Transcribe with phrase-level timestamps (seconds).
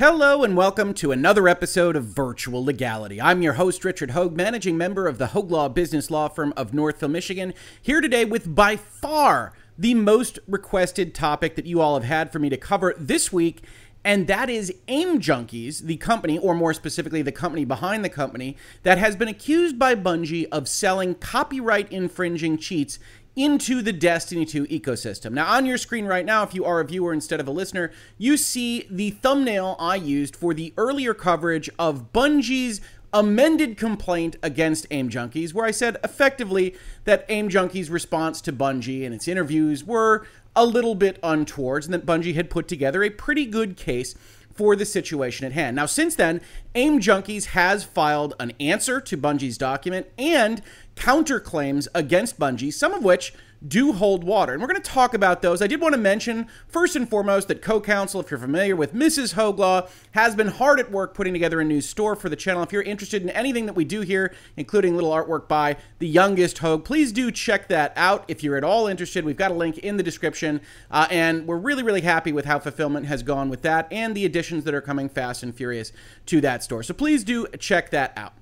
[0.00, 3.20] Hello and welcome to another episode of Virtual Legality.
[3.20, 6.72] I'm your host, Richard Hoeg, managing member of the Hoeg Law business law firm of
[6.72, 7.52] Northville, Michigan,
[7.82, 12.38] here today with by far the most requested topic that you all have had for
[12.38, 13.62] me to cover this week,
[14.02, 18.56] and that is Aim Junkies, the company, or more specifically, the company behind the company,
[18.84, 22.98] that has been accused by Bungie of selling copyright infringing cheats
[23.36, 25.32] into the Destiny 2 ecosystem.
[25.32, 27.92] Now, on your screen right now, if you are a viewer instead of a listener,
[28.18, 32.80] you see the thumbnail I used for the earlier coverage of Bungie's
[33.12, 36.74] amended complaint against Aim Junkies, where I said effectively
[37.04, 41.94] that Aim Junkies' response to Bungie and its interviews were a little bit untowards, and
[41.94, 44.14] that Bungie had put together a pretty good case
[44.60, 45.74] for the situation at hand.
[45.74, 46.42] Now, since then,
[46.74, 50.60] AIM Junkies has filed an answer to Bungie's document and
[50.96, 53.32] counterclaims against Bungie, some of which
[53.66, 54.52] do hold water.
[54.52, 55.60] And we're going to talk about those.
[55.60, 58.94] I did want to mention, first and foremost, that co counsel, if you're familiar with
[58.94, 59.34] Mrs.
[59.34, 62.62] Hoeg Law, has been hard at work putting together a new store for the channel.
[62.62, 66.58] If you're interested in anything that we do here, including little artwork by the youngest
[66.58, 68.24] Hoeg, please do check that out.
[68.28, 70.60] If you're at all interested, we've got a link in the description.
[70.90, 74.24] Uh, and we're really, really happy with how fulfillment has gone with that and the
[74.24, 75.92] additions that are coming fast and furious
[76.26, 76.82] to that store.
[76.82, 78.32] So please do check that out.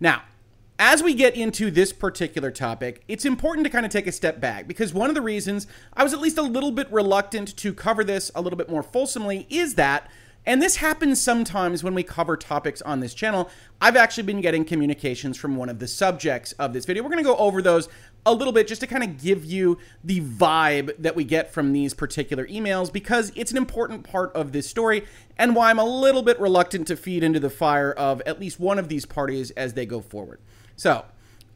[0.00, 0.22] Now,
[0.78, 4.40] as we get into this particular topic, it's important to kind of take a step
[4.40, 7.74] back because one of the reasons I was at least a little bit reluctant to
[7.74, 10.08] cover this a little bit more fulsomely is that,
[10.46, 14.64] and this happens sometimes when we cover topics on this channel, I've actually been getting
[14.64, 17.02] communications from one of the subjects of this video.
[17.02, 17.88] We're going to go over those
[18.24, 21.72] a little bit just to kind of give you the vibe that we get from
[21.72, 25.04] these particular emails because it's an important part of this story
[25.36, 28.60] and why I'm a little bit reluctant to feed into the fire of at least
[28.60, 30.38] one of these parties as they go forward.
[30.78, 31.06] So,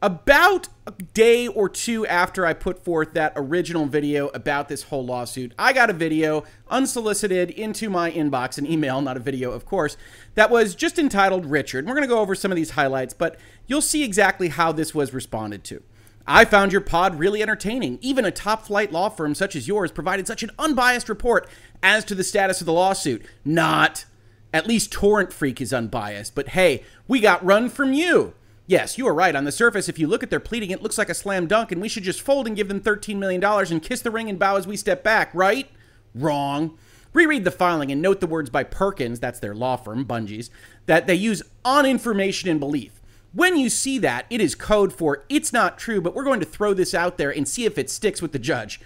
[0.02, 5.06] about a day or two after I put forth that original video about this whole
[5.06, 9.64] lawsuit, I got a video unsolicited into my inbox, an email, not a video, of
[9.64, 9.96] course,
[10.34, 11.86] that was just entitled Richard.
[11.86, 13.38] We're going to go over some of these highlights, but
[13.68, 15.84] you'll see exactly how this was responded to.
[16.26, 17.98] I found your pod really entertaining.
[18.00, 21.48] Even a top flight law firm such as yours provided such an unbiased report
[21.80, 23.24] as to the status of the lawsuit.
[23.44, 24.04] Not.
[24.52, 28.34] At least Torrent Freak is unbiased, but hey, we got run from you.
[28.72, 29.36] Yes, you are right.
[29.36, 31.72] On the surface, if you look at their pleading, it looks like a slam dunk,
[31.72, 34.38] and we should just fold and give them $13 million and kiss the ring and
[34.38, 35.70] bow as we step back, right?
[36.14, 36.78] Wrong.
[37.12, 40.48] Reread the filing and note the words by Perkins, that's their law firm, Bungie's,
[40.86, 43.02] that they use on information and belief.
[43.34, 46.46] When you see that, it is code for it's not true, but we're going to
[46.46, 48.80] throw this out there and see if it sticks with the judge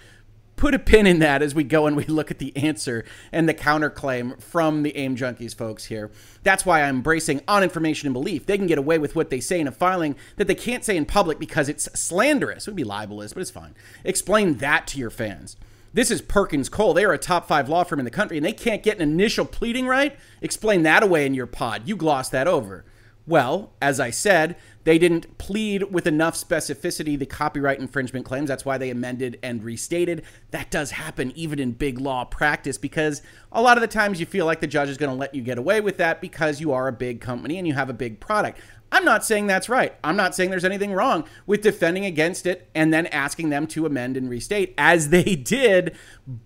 [0.57, 3.47] put a pin in that as we go and we look at the answer and
[3.47, 6.11] the counterclaim from the AIM Junkies folks here.
[6.43, 8.45] That's why I'm bracing on information and belief.
[8.45, 10.97] They can get away with what they say in a filing that they can't say
[10.97, 12.67] in public because it's slanderous.
[12.67, 13.75] It would be libelous, but it's fine.
[14.03, 15.55] Explain that to your fans.
[15.93, 16.93] This is Perkins Coie.
[16.93, 19.03] They are a top five law firm in the country and they can't get an
[19.03, 20.17] initial pleading right.
[20.41, 21.83] Explain that away in your pod.
[21.87, 22.83] You gloss that over.
[23.27, 24.55] Well, as I said,
[24.85, 28.47] they didn't plead with enough specificity the copyright infringement claims.
[28.47, 30.23] That's why they amended and restated.
[30.51, 33.21] That does happen even in big law practice because
[33.51, 35.41] a lot of the times you feel like the judge is going to let you
[35.41, 38.21] get away with that because you are a big company and you have a big
[38.21, 38.61] product.
[38.93, 39.93] I'm not saying that's right.
[40.05, 43.85] I'm not saying there's anything wrong with defending against it and then asking them to
[43.85, 45.97] amend and restate as they did,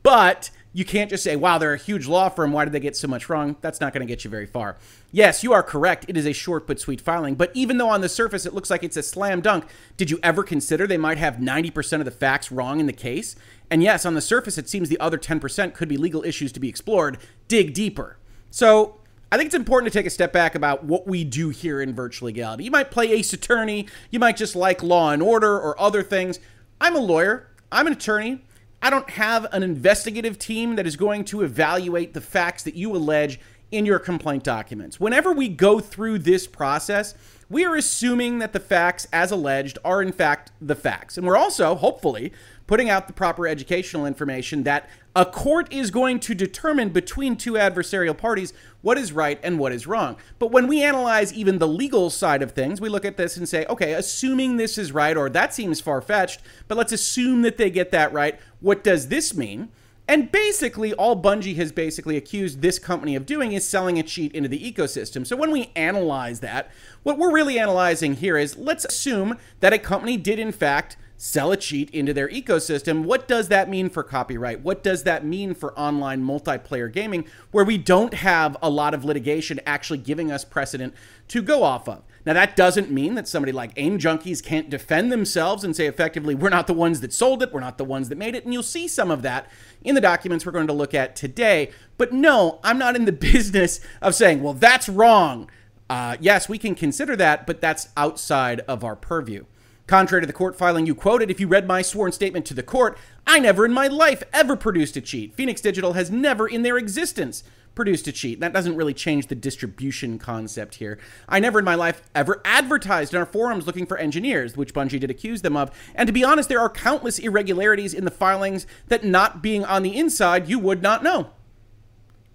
[0.01, 2.53] but you can't just say, wow, they're a huge law firm.
[2.53, 3.57] Why did they get so much wrong?
[3.61, 4.77] That's not going to get you very far.
[5.11, 6.05] Yes, you are correct.
[6.07, 7.35] It is a short but sweet filing.
[7.35, 9.65] But even though on the surface it looks like it's a slam dunk,
[9.97, 13.35] did you ever consider they might have 90% of the facts wrong in the case?
[13.69, 16.59] And yes, on the surface it seems the other 10% could be legal issues to
[16.59, 17.17] be explored.
[17.49, 18.17] Dig deeper.
[18.49, 21.81] So I think it's important to take a step back about what we do here
[21.81, 22.63] in virtual legality.
[22.63, 26.39] You might play ace attorney, you might just like law and order or other things.
[26.79, 28.41] I'm a lawyer, I'm an attorney.
[28.81, 32.95] I don't have an investigative team that is going to evaluate the facts that you
[32.95, 33.39] allege
[33.71, 34.99] in your complaint documents.
[34.99, 37.13] Whenever we go through this process,
[37.49, 41.17] we are assuming that the facts, as alleged, are in fact the facts.
[41.17, 42.33] And we're also, hopefully,
[42.65, 47.53] putting out the proper educational information that a court is going to determine between two
[47.53, 50.15] adversarial parties what is right and what is wrong.
[50.39, 53.47] But when we analyze even the legal side of things, we look at this and
[53.47, 57.57] say, okay, assuming this is right, or that seems far fetched, but let's assume that
[57.57, 58.39] they get that right.
[58.59, 59.69] What does this mean?
[60.07, 64.33] And basically, all Bungie has basically accused this company of doing is selling a cheat
[64.33, 65.25] into the ecosystem.
[65.25, 66.69] So when we analyze that,
[67.03, 71.51] what we're really analyzing here is let's assume that a company did, in fact, sell
[71.51, 73.03] a cheat into their ecosystem.
[73.03, 74.61] What does that mean for copyright?
[74.61, 79.05] What does that mean for online multiplayer gaming where we don't have a lot of
[79.05, 80.95] litigation actually giving us precedent
[81.27, 82.01] to go off of?
[82.25, 86.33] Now, that doesn't mean that somebody like AIM Junkies can't defend themselves and say effectively,
[86.33, 88.43] we're not the ones that sold it, we're not the ones that made it.
[88.43, 89.47] And you'll see some of that
[89.83, 91.69] in the documents we're going to look at today.
[91.99, 95.51] But no, I'm not in the business of saying, well, that's wrong.
[95.87, 99.45] Uh, yes, we can consider that, but that's outside of our purview.
[99.91, 102.63] Contrary to the court filing you quoted, if you read my sworn statement to the
[102.63, 102.97] court,
[103.27, 105.35] I never in my life ever produced a cheat.
[105.35, 107.43] Phoenix Digital has never in their existence
[107.75, 108.39] produced a cheat.
[108.39, 110.97] That doesn't really change the distribution concept here.
[111.27, 114.97] I never in my life ever advertised in our forums looking for engineers, which Bungie
[114.97, 115.77] did accuse them of.
[115.93, 119.83] And to be honest, there are countless irregularities in the filings that not being on
[119.83, 121.31] the inside, you would not know.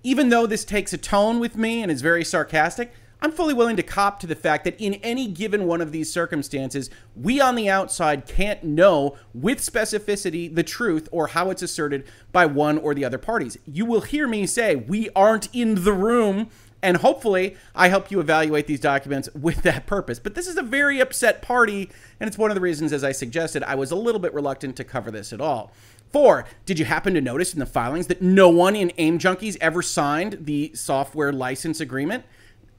[0.02, 2.92] Even though this takes a tone with me and is very sarcastic,
[3.26, 6.12] I'm fully willing to cop to the fact that in any given one of these
[6.12, 12.06] circumstances, we on the outside can't know with specificity the truth or how it's asserted
[12.30, 13.58] by one or the other parties.
[13.66, 16.50] You will hear me say, we aren't in the room.
[16.84, 20.20] And hopefully, I help you evaluate these documents with that purpose.
[20.20, 21.90] But this is a very upset party,
[22.20, 24.76] and it's one of the reasons, as I suggested, I was a little bit reluctant
[24.76, 25.72] to cover this at all.
[26.12, 29.56] Four, did you happen to notice in the filings that no one in AIM Junkies
[29.60, 32.24] ever signed the software license agreement?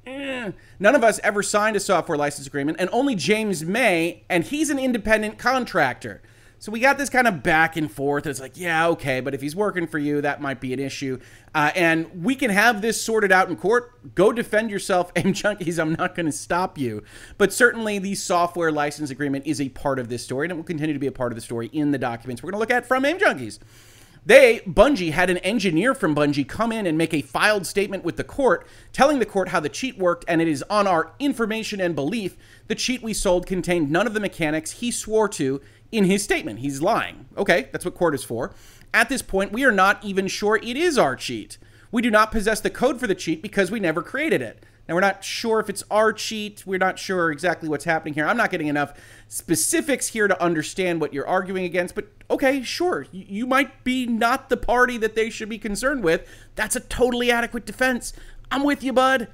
[0.08, 4.44] Eh, none of us ever signed a software license agreement, and only James May, and
[4.44, 6.22] he's an independent contractor.
[6.60, 8.26] So we got this kind of back and forth.
[8.26, 11.20] It's like, yeah, okay, but if he's working for you, that might be an issue.
[11.54, 14.16] Uh, and we can have this sorted out in court.
[14.16, 15.80] Go defend yourself, AIM Junkies.
[15.80, 17.04] I'm not going to stop you.
[17.38, 20.64] But certainly, the software license agreement is a part of this story, and it will
[20.64, 22.72] continue to be a part of the story in the documents we're going to look
[22.72, 23.60] at from AIM Junkies.
[24.28, 28.18] They, Bungie, had an engineer from Bungie come in and make a filed statement with
[28.18, 31.80] the court, telling the court how the cheat worked, and it is on our information
[31.80, 32.36] and belief
[32.68, 35.62] the cheat we sold contained none of the mechanics he swore to
[35.94, 36.60] in his statement.
[36.60, 37.28] He's lying.
[37.38, 38.54] Okay, that's what court is for.
[38.94, 41.58] At this point, we are not even sure it is our cheat.
[41.90, 44.62] We do not possess the code for the cheat because we never created it.
[44.88, 46.64] Now, we're not sure if it's our cheat.
[46.66, 48.26] We're not sure exactly what's happening here.
[48.26, 48.94] I'm not getting enough
[49.28, 53.06] specifics here to understand what you're arguing against, but okay, sure.
[53.12, 56.28] You might be not the party that they should be concerned with.
[56.56, 58.14] That's a totally adequate defense.
[58.50, 59.28] I'm with you, bud.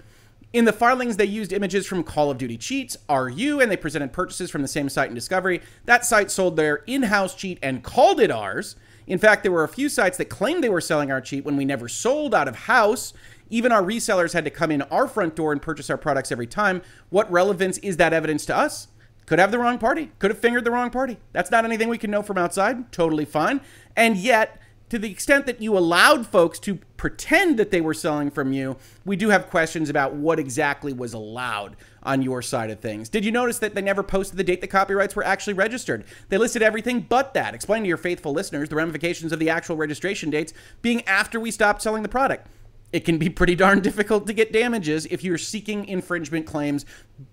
[0.54, 4.14] In the filings, they used images from Call of Duty Cheats, RU, and they presented
[4.14, 5.62] purchases from the same site in Discovery.
[5.86, 8.76] That site sold their in house cheat and called it ours.
[9.08, 11.58] In fact, there were a few sites that claimed they were selling our cheat when
[11.58, 13.14] we never sold out of house.
[13.50, 16.48] Even our resellers had to come in our front door and purchase our products every
[16.48, 16.82] time.
[17.10, 18.88] What relevance is that evidence to us?
[19.26, 21.18] Could have the wrong party, could have fingered the wrong party.
[21.32, 22.92] That's not anything we can know from outside.
[22.92, 23.62] Totally fine.
[23.96, 24.60] And yet,
[24.90, 28.78] to the extent that you allowed folks to pretend that they were selling from you,
[29.06, 33.10] we do have questions about what exactly was allowed on your side of things.
[33.10, 36.04] Did you notice that they never posted the date the copyrights were actually registered?
[36.30, 37.56] They listed everything but that.
[37.56, 41.50] Explain to your faithful listeners the ramifications of the actual registration dates being after we
[41.50, 42.48] stopped selling the product
[42.94, 46.86] it can be pretty darn difficult to get damages if you're seeking infringement claims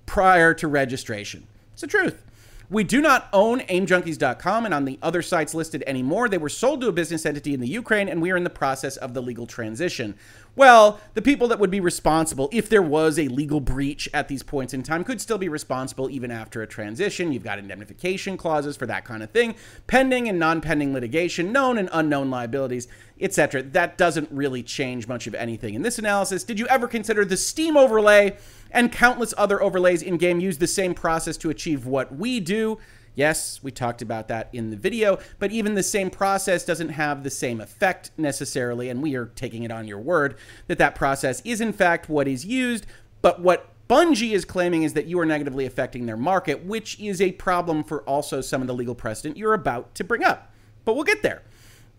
[0.07, 1.47] prior to registration.
[1.73, 2.25] It's the truth.
[2.71, 6.29] We do not own aimjunkies.com and on the other sites listed anymore.
[6.29, 8.51] They were sold to a business entity in the Ukraine, and we are in the
[8.51, 10.15] process of the legal transition.
[10.55, 14.45] Well, the people that would be responsible if there was a legal breach at these
[14.45, 17.33] points in time could still be responsible even after a transition.
[17.33, 19.57] You've got indemnification clauses for that kind of thing,
[19.89, 22.87] pending and non pending litigation, known and unknown liabilities,
[23.21, 23.63] etc.
[23.63, 25.75] That doesn't really change much of anything.
[25.75, 28.37] In this analysis, did you ever consider the Steam overlay
[28.71, 32.79] and countless other overlays in game use the same process to achieve what we do?
[33.15, 37.23] Yes, we talked about that in the video, but even the same process doesn't have
[37.23, 40.37] the same effect necessarily, and we are taking it on your word
[40.69, 42.87] that that process is in fact what is used,
[43.21, 47.21] but what Bungie is claiming is that you are negatively affecting their market, which is
[47.21, 50.53] a problem for also some of the legal precedent you're about to bring up.
[50.85, 51.43] But we'll get there.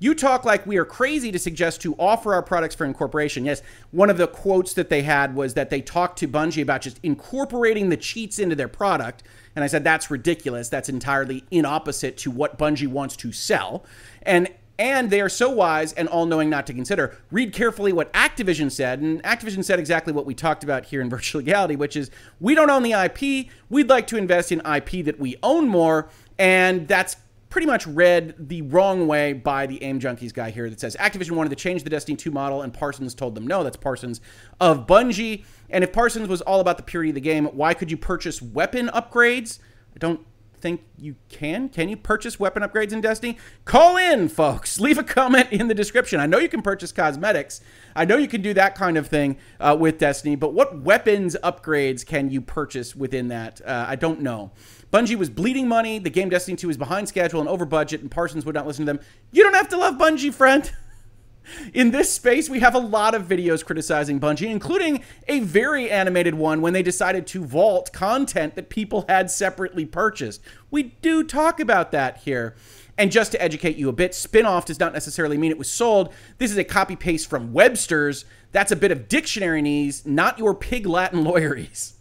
[0.02, 3.46] You talk like we are crazy to suggest to offer our products for incorporation.
[3.46, 6.82] Yes, one of the quotes that they had was that they talked to Bungie about
[6.82, 9.22] just incorporating the cheats into their product.
[9.56, 10.70] And I said, that's ridiculous.
[10.70, 13.86] That's entirely in opposite to what Bungie wants to sell.
[14.24, 17.16] And and they are so wise and all knowing not to consider.
[17.30, 21.10] Read carefully what Activision said, and Activision said exactly what we talked about here in
[21.12, 23.52] Virtual Legality, which is we don't own the IP.
[23.70, 27.18] We'd like to invest in IP that we own more, and that's
[27.52, 31.32] pretty much read the wrong way by the aim junkies guy here that says Activision
[31.32, 33.64] wanted to change the Destiny 2 model and Parsons told them no.
[33.64, 34.22] That's Parsons
[34.60, 35.44] of Bungie.
[35.70, 38.42] And if Parsons was all about the purity of the game, why could you purchase
[38.42, 39.60] weapon upgrades?
[39.94, 40.26] I don't
[40.62, 41.68] think you can.
[41.68, 43.38] Can you purchase weapon upgrades in Destiny?
[43.66, 44.80] Call in, folks.
[44.80, 46.20] Leave a comment in the description.
[46.20, 47.62] I know you can purchase cosmetics.
[47.96, 51.36] I know you can do that kind of thing uh, with Destiny, but what weapons
[51.44, 53.60] upgrades can you purchase within that?
[53.66, 54.52] Uh, I don't know.
[54.92, 56.00] Bungie was bleeding money.
[56.00, 58.86] The game Destiny 2 was behind schedule and over budget, and Parsons would not listen
[58.86, 59.02] to them.
[59.32, 60.70] You don't have to love Bungie, friend.
[61.74, 66.36] In this space, we have a lot of videos criticizing Bungie, including a very animated
[66.36, 70.42] one when they decided to vault content that people had separately purchased.
[70.70, 72.56] We do talk about that here.
[72.98, 76.14] And just to educate you a bit, spin-off does not necessarily mean it was sold.
[76.38, 78.26] This is a copy paste from Webster's.
[78.52, 81.94] That's a bit of dictionary knees, not your pig Latin lawyeries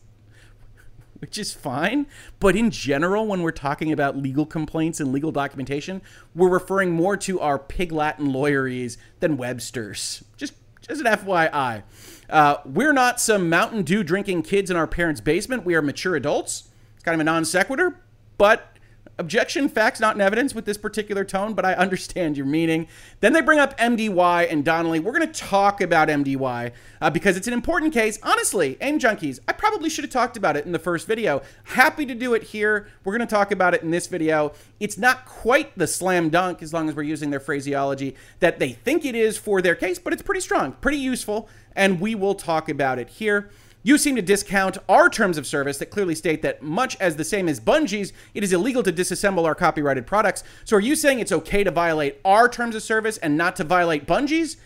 [1.20, 2.06] which is fine.
[2.38, 6.02] But in general, when we're talking about legal complaints and legal documentation,
[6.34, 10.24] we're referring more to our pig Latin lawyeries than Webster's.
[10.36, 11.82] Just, just an FYI.
[12.28, 15.64] Uh, we're not some Mountain Dew drinking kids in our parents' basement.
[15.64, 16.68] We are mature adults.
[16.94, 18.00] It's kind of a non sequitur,
[18.38, 18.76] but
[19.20, 22.88] Objection, facts not in evidence with this particular tone, but I understand your meaning.
[23.20, 24.98] Then they bring up MDY and Donnelly.
[24.98, 26.72] We're going to talk about MDY
[27.02, 28.18] uh, because it's an important case.
[28.22, 31.42] Honestly, AIM Junkies, I probably should have talked about it in the first video.
[31.64, 32.88] Happy to do it here.
[33.04, 34.52] We're going to talk about it in this video.
[34.80, 38.72] It's not quite the slam dunk, as long as we're using their phraseology, that they
[38.72, 41.46] think it is for their case, but it's pretty strong, pretty useful,
[41.76, 43.50] and we will talk about it here.
[43.82, 47.24] You seem to discount our terms of service that clearly state that, much as the
[47.24, 50.44] same as Bungie's, it is illegal to disassemble our copyrighted products.
[50.64, 53.64] So, are you saying it's okay to violate our terms of service and not to
[53.64, 54.58] violate Bungie's?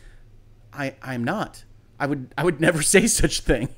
[0.73, 1.65] I, I'm not.
[2.01, 3.69] I would, I would never say such thing.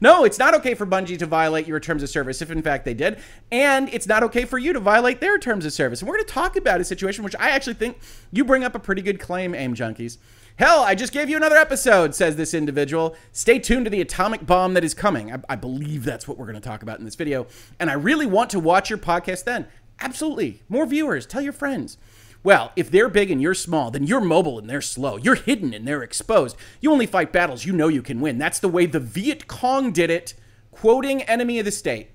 [0.00, 2.84] No, it's not okay for Bungie to violate your terms of service if in fact
[2.84, 3.18] they did.
[3.50, 6.00] And it's not okay for you to violate their terms of service.
[6.00, 7.98] And we're going to talk about a situation which I actually think
[8.32, 10.18] you bring up a pretty good claim, AIM Junkies.
[10.58, 13.14] Hell, I just gave you another episode, says this individual.
[13.30, 15.32] Stay tuned to the atomic bomb that is coming.
[15.32, 17.46] I, I believe that's what we're going to talk about in this video.
[17.78, 19.68] And I really want to watch your podcast then.
[20.00, 20.64] Absolutely.
[20.68, 21.26] More viewers.
[21.26, 21.96] Tell your friends.
[22.42, 25.16] Well, if they're big and you're small, then you're mobile and they're slow.
[25.16, 26.56] You're hidden and they're exposed.
[26.80, 28.36] You only fight battles you know you can win.
[28.36, 30.34] That's the way the Viet Cong did it,
[30.72, 32.10] quoting Enemy of the State.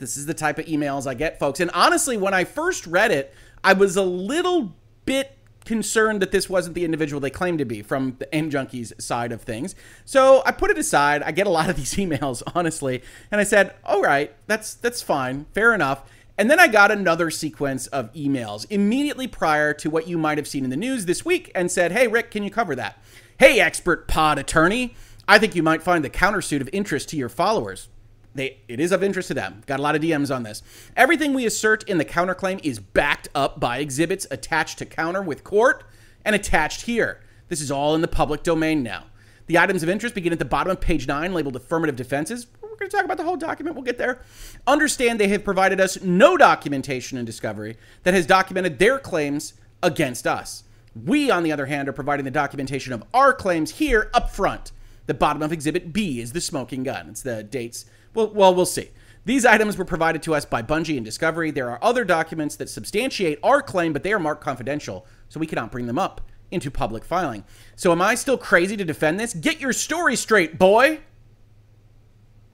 [0.00, 1.60] This is the type of emails I get, folks.
[1.60, 3.32] And honestly, when I first read it,
[3.62, 7.82] I was a little bit concerned that this wasn't the individual they claimed to be
[7.82, 9.74] from the AIM Junkies side of things.
[10.04, 11.22] So I put it aside.
[11.22, 15.02] I get a lot of these emails, honestly, and I said, "All right, that's that's
[15.02, 16.02] fine, fair enough."
[16.38, 20.48] And then I got another sequence of emails immediately prior to what you might have
[20.48, 22.98] seen in the news this week and said, "Hey Rick, can you cover that?"
[23.38, 24.94] "Hey expert pod attorney,
[25.28, 27.88] I think you might find the countersuit of interest to your followers."
[28.34, 29.62] They, it is of interest to them.
[29.66, 30.62] Got a lot of DMs on this.
[30.96, 35.44] Everything we assert in the counterclaim is backed up by exhibits attached to counter with
[35.44, 35.84] court
[36.24, 37.20] and attached here.
[37.48, 39.04] This is all in the public domain now.
[39.46, 42.46] The items of interest begin at the bottom of page 9, labeled affirmative defenses.
[42.62, 43.76] We're going to talk about the whole document.
[43.76, 44.22] We'll get there.
[44.66, 50.26] Understand they have provided us no documentation in discovery that has documented their claims against
[50.26, 50.64] us.
[50.94, 54.72] We, on the other hand, are providing the documentation of our claims here up front.
[55.06, 57.08] The bottom of Exhibit B is the smoking gun.
[57.08, 58.90] It's the dates well, well, we'll see.
[59.24, 61.50] These items were provided to us by Bungie and Discovery.
[61.50, 65.46] There are other documents that substantiate our claim, but they are marked confidential, so we
[65.46, 67.44] cannot bring them up into public filing.
[67.76, 69.32] So, am I still crazy to defend this?
[69.32, 71.00] Get your story straight, boy!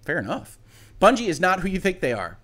[0.04, 0.58] Fair enough.
[1.00, 2.38] Bungie is not who you think they are.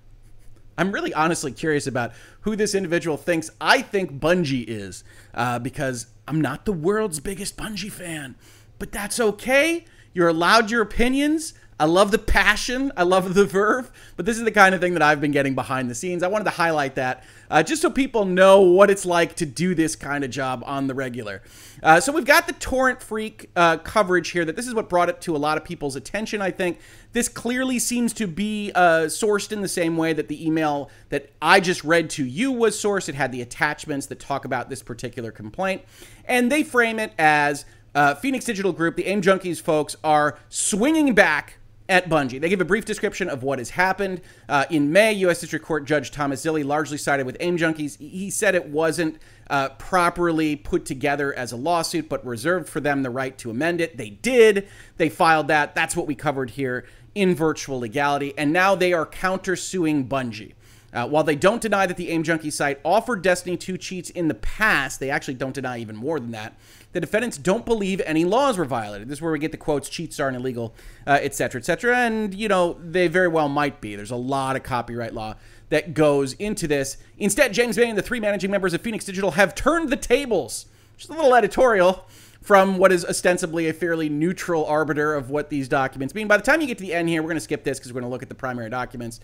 [0.77, 6.09] I'm really honestly curious about who this individual thinks I think Bungie is, uh, because
[6.27, 8.37] I'm not the world's biggest Bungie fan.
[8.79, 9.85] But that's okay.
[10.13, 11.55] You're allowed your opinions.
[11.79, 12.93] I love the passion.
[12.97, 13.91] I love the verve.
[14.17, 16.23] But this is the kind of thing that I've been getting behind the scenes.
[16.23, 19.75] I wanted to highlight that uh, just so people know what it's like to do
[19.75, 21.43] this kind of job on the regular.
[21.83, 24.45] Uh, so we've got the torrent freak uh, coverage here.
[24.45, 26.41] That this is what brought it to a lot of people's attention.
[26.41, 26.79] I think
[27.13, 31.31] this clearly seems to be uh, sourced in the same way that the email that
[31.43, 33.09] I just read to you was sourced.
[33.09, 35.83] It had the attachments that talk about this particular complaint,
[36.25, 37.65] and they frame it as.
[37.97, 42.41] Uh, Phoenix Digital Group, the AIM Junkies folks, are swinging back at Bungie.
[42.41, 44.21] They give a brief description of what has happened.
[44.49, 45.41] Uh, in May, U.S.
[45.41, 47.99] District Court Judge Thomas Zilly largely sided with AIM Junkies.
[47.99, 49.19] He said it wasn't
[49.51, 53.81] uh, properly put together as a lawsuit, but reserved for them the right to amend
[53.81, 53.97] it.
[53.97, 54.67] They did.
[54.97, 55.75] They filed that.
[55.75, 58.33] That's what we covered here in virtual legality.
[58.39, 60.55] And now they are countersuing Bungie.
[60.95, 64.29] Uh, while they don't deny that the AIM Junkie site offered Destiny 2 cheats in
[64.29, 66.57] the past, they actually don't deny even more than that.
[66.93, 69.09] The defendants don't believe any laws were violated.
[69.09, 70.73] This is where we get the quotes, cheats aren't illegal,
[71.05, 71.97] etc., uh, etc.
[71.97, 73.97] Et and, you know, they very well might be.
[73.97, 75.35] There's a lot of copyright law
[75.71, 76.97] that goes into this.
[77.19, 80.67] Instead, James May and the three managing members of Phoenix Digital have turned the tables.
[80.97, 82.07] Just a little editorial
[82.41, 86.29] from what is ostensibly a fairly neutral arbiter of what these documents mean.
[86.29, 87.93] By the time you get to the end here, we're going to skip this because
[87.93, 89.19] we're going to look at the primary documents.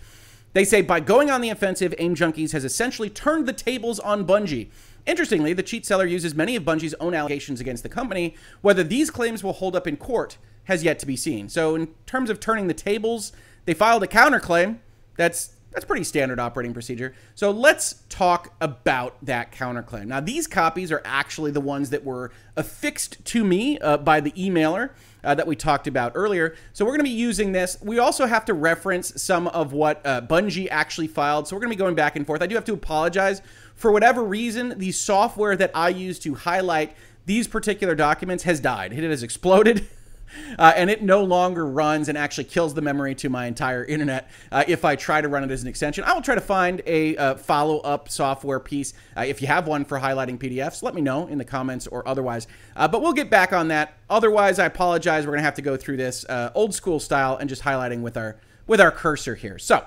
[0.52, 4.26] They say by going on the offensive, AIM Junkies has essentially turned the tables on
[4.26, 4.68] Bungie.
[5.06, 8.34] Interestingly, the cheat seller uses many of Bungie's own allegations against the company.
[8.60, 11.48] Whether these claims will hold up in court has yet to be seen.
[11.48, 13.32] So, in terms of turning the tables,
[13.64, 14.78] they filed a counterclaim
[15.16, 17.14] that's That's pretty standard operating procedure.
[17.36, 20.06] So let's talk about that counterclaim.
[20.06, 24.32] Now, these copies are actually the ones that were affixed to me uh, by the
[24.32, 24.90] emailer
[25.24, 26.54] uh, that we talked about earlier.
[26.72, 27.76] So we're going to be using this.
[27.82, 31.48] We also have to reference some of what uh, Bungie actually filed.
[31.48, 32.42] So we're going to be going back and forth.
[32.42, 33.42] I do have to apologize.
[33.74, 36.94] For whatever reason, the software that I use to highlight
[37.26, 38.92] these particular documents has died.
[38.92, 39.86] It has exploded.
[40.58, 44.28] Uh, and it no longer runs and actually kills the memory to my entire internet
[44.50, 46.04] uh, if I try to run it as an extension.
[46.04, 48.92] I will try to find a uh, follow up software piece.
[49.16, 52.06] Uh, if you have one for highlighting PDFs, let me know in the comments or
[52.06, 52.46] otherwise.
[52.76, 53.94] Uh, but we'll get back on that.
[54.10, 55.24] Otherwise, I apologize.
[55.24, 58.02] We're going to have to go through this uh, old school style and just highlighting
[58.02, 59.58] with our with our cursor here.
[59.58, 59.84] So.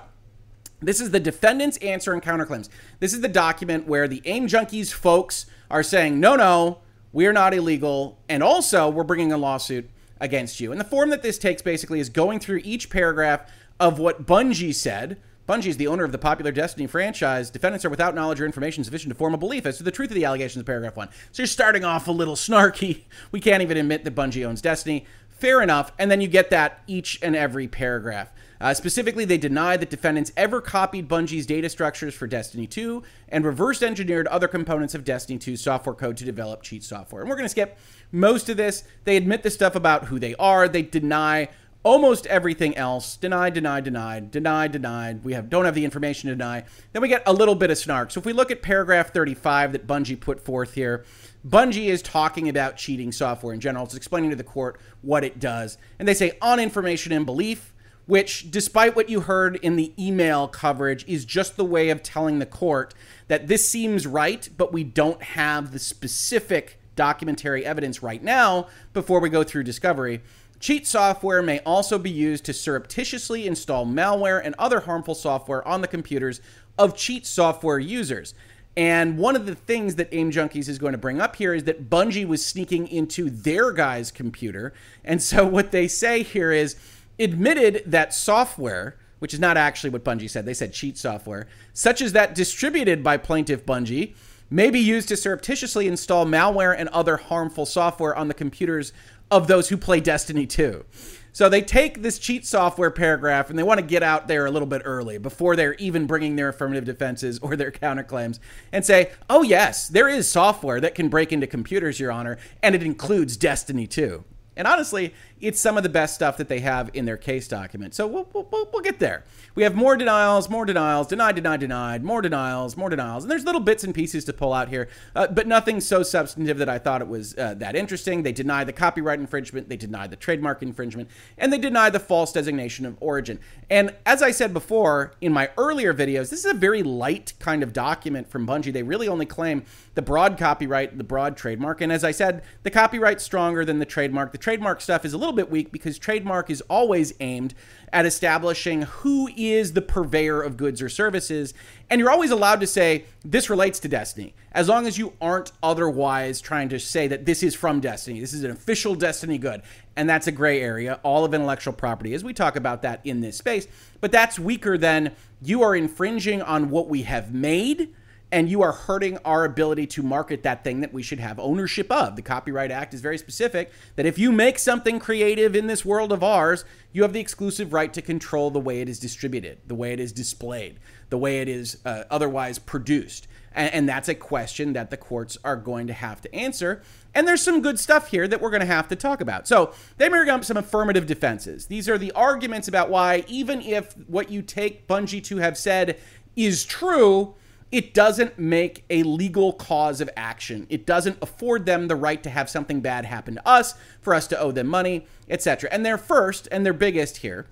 [0.80, 2.68] This is the defendant's answer and counterclaims.
[3.00, 7.54] This is the document where the AIM Junkies folks are saying, no, no, we're not
[7.54, 8.18] illegal.
[8.28, 9.88] And also, we're bringing a lawsuit
[10.20, 10.72] against you.
[10.72, 14.74] And the form that this takes basically is going through each paragraph of what Bungie
[14.74, 15.18] said.
[15.48, 17.50] Bungie is the owner of the popular Destiny franchise.
[17.50, 20.10] Defendants are without knowledge or information sufficient to form a belief as to the truth
[20.10, 21.08] of the allegations of paragraph one.
[21.32, 23.02] So you're starting off a little snarky.
[23.30, 25.06] We can't even admit that Bungie owns Destiny.
[25.28, 25.92] Fair enough.
[25.98, 28.32] And then you get that each and every paragraph.
[28.60, 33.44] Uh, specifically, they deny that defendants ever copied Bungie's data structures for Destiny 2 and
[33.44, 37.22] reverse engineered other components of Destiny 2's software code to develop cheat software.
[37.22, 37.78] And we're going to skip
[38.12, 38.84] most of this.
[39.04, 40.68] They admit the stuff about who they are.
[40.68, 41.48] They deny
[41.84, 43.16] almost everything else.
[43.16, 46.64] deny deny deny deny deny We have don't have the information to deny.
[46.92, 48.10] Then we get a little bit of snark.
[48.10, 51.04] So if we look at paragraph 35 that Bungie put forth here,
[51.46, 53.84] Bungie is talking about cheating software in general.
[53.84, 55.76] It's explaining to the court what it does.
[55.98, 57.73] And they say on information and belief,
[58.06, 62.38] which, despite what you heard in the email coverage, is just the way of telling
[62.38, 62.94] the court
[63.28, 69.20] that this seems right, but we don't have the specific documentary evidence right now before
[69.20, 70.20] we go through discovery.
[70.60, 75.80] Cheat software may also be used to surreptitiously install malware and other harmful software on
[75.80, 76.40] the computers
[76.78, 78.34] of cheat software users.
[78.76, 81.64] And one of the things that AIM Junkies is going to bring up here is
[81.64, 84.72] that Bungie was sneaking into their guy's computer.
[85.04, 86.76] And so what they say here is
[87.18, 92.00] admitted that software, which is not actually what Bungie said, they said cheat software, such
[92.00, 94.14] as that distributed by plaintiff Bungie,
[94.50, 98.92] may be used to surreptitiously install malware and other harmful software on the computers
[99.30, 100.84] of those who play Destiny 2.
[101.32, 104.52] So they take this cheat software paragraph and they want to get out there a
[104.52, 108.38] little bit early before they're even bringing their affirmative defenses or their counterclaims
[108.70, 112.76] and say, oh, yes, there is software that can break into computers, Your Honor, and
[112.76, 114.22] it includes Destiny 2.
[114.56, 115.12] And honestly,
[115.44, 117.94] it's some of the best stuff that they have in their case document.
[117.94, 119.24] So we'll, we'll, we'll get there.
[119.54, 123.24] We have more denials, more denials, denied, denied, denied, more denials, more denials.
[123.24, 126.58] And there's little bits and pieces to pull out here, uh, but nothing so substantive
[126.58, 128.22] that I thought it was uh, that interesting.
[128.22, 132.32] They deny the copyright infringement, they deny the trademark infringement, and they deny the false
[132.32, 133.38] designation of origin.
[133.68, 137.62] And as I said before in my earlier videos, this is a very light kind
[137.62, 138.72] of document from Bungie.
[138.72, 141.80] They really only claim the broad copyright, the broad trademark.
[141.80, 144.32] And as I said, the copyright's stronger than the trademark.
[144.32, 147.54] The trademark stuff is a little bit weak because trademark is always aimed
[147.92, 151.54] at establishing who is the purveyor of goods or services.
[151.88, 155.52] And you're always allowed to say, this relates to Destiny, as long as you aren't
[155.62, 158.20] otherwise trying to say that this is from Destiny.
[158.20, 159.62] This is an official Destiny good.
[159.96, 163.20] And that's a gray area, all of intellectual property, as we talk about that in
[163.20, 163.68] this space.
[164.00, 167.94] But that's weaker than you are infringing on what we have made
[168.34, 171.88] and you are hurting our ability to market that thing that we should have ownership
[171.92, 172.16] of.
[172.16, 176.12] The Copyright Act is very specific that if you make something creative in this world
[176.12, 179.76] of ours, you have the exclusive right to control the way it is distributed, the
[179.76, 183.28] way it is displayed, the way it is uh, otherwise produced.
[183.54, 186.82] And, and that's a question that the courts are going to have to answer.
[187.14, 189.46] And there's some good stuff here that we're going to have to talk about.
[189.46, 191.66] So they bring up some affirmative defenses.
[191.66, 196.00] These are the arguments about why, even if what you take Bungie to have said
[196.34, 197.36] is true,
[197.74, 200.64] it doesn't make a legal cause of action.
[200.70, 204.28] It doesn't afford them the right to have something bad happen to us, for us
[204.28, 205.68] to owe them money, etc.
[205.72, 207.48] And their first and their biggest here